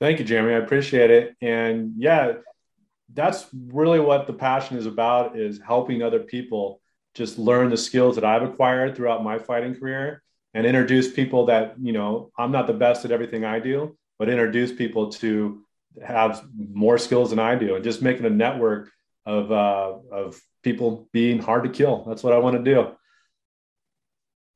Thank 0.00 0.18
you, 0.18 0.24
Jeremy. 0.24 0.54
I 0.54 0.58
appreciate 0.58 1.10
it. 1.10 1.36
And 1.40 1.92
yeah, 1.96 2.32
that's 3.12 3.46
really 3.52 4.00
what 4.00 4.26
the 4.26 4.32
passion 4.32 4.76
is 4.76 4.86
about 4.86 5.38
is 5.38 5.60
helping 5.60 6.02
other 6.02 6.20
people 6.20 6.80
just 7.14 7.38
learn 7.38 7.70
the 7.70 7.76
skills 7.76 8.14
that 8.16 8.24
I've 8.24 8.42
acquired 8.42 8.96
throughout 8.96 9.22
my 9.22 9.38
fighting 9.38 9.74
career 9.74 10.22
and 10.54 10.66
introduce 10.66 11.12
people 11.12 11.46
that, 11.46 11.74
you 11.80 11.92
know, 11.92 12.30
I'm 12.38 12.50
not 12.50 12.66
the 12.66 12.72
best 12.72 13.04
at 13.04 13.12
everything 13.12 13.44
I 13.44 13.60
do, 13.60 13.96
but 14.18 14.28
introduce 14.28 14.72
people 14.72 15.10
to 15.12 15.62
have 16.04 16.44
more 16.56 16.98
skills 16.98 17.30
than 17.30 17.38
I 17.38 17.54
do 17.56 17.74
and 17.74 17.84
just 17.84 18.02
making 18.02 18.26
a 18.26 18.30
network 18.30 18.90
of, 19.26 19.52
uh, 19.52 19.94
of 20.10 20.40
people 20.62 21.08
being 21.12 21.38
hard 21.38 21.64
to 21.64 21.70
kill. 21.70 22.04
That's 22.06 22.22
what 22.22 22.32
I 22.32 22.38
want 22.38 22.56
to 22.56 22.62
do. 22.62 22.88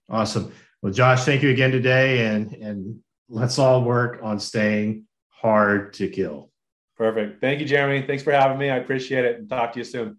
Awesome. 0.09 0.53
Well, 0.83 0.93
Josh, 0.93 1.25
thank 1.25 1.43
you 1.43 1.51
again 1.51 1.71
today, 1.71 2.27
and 2.27 2.53
and 2.53 3.01
let's 3.29 3.59
all 3.59 3.85
work 3.85 4.21
on 4.23 4.39
staying 4.39 5.07
hard 5.31 5.95
to 5.95 6.09
kill. 6.09 6.51
Perfect. 6.97 7.41
Thank 7.41 7.61
you, 7.61 7.67
Jeremy. 7.67 8.07
Thanks 8.07 8.23
for 8.23 8.33
having 8.33 8.59
me. 8.59 8.69
I 8.69 8.77
appreciate 8.77 9.25
it, 9.25 9.39
and 9.39 9.49
talk 9.49 9.73
to 9.73 9.79
you 9.79 9.85
soon. 9.85 10.19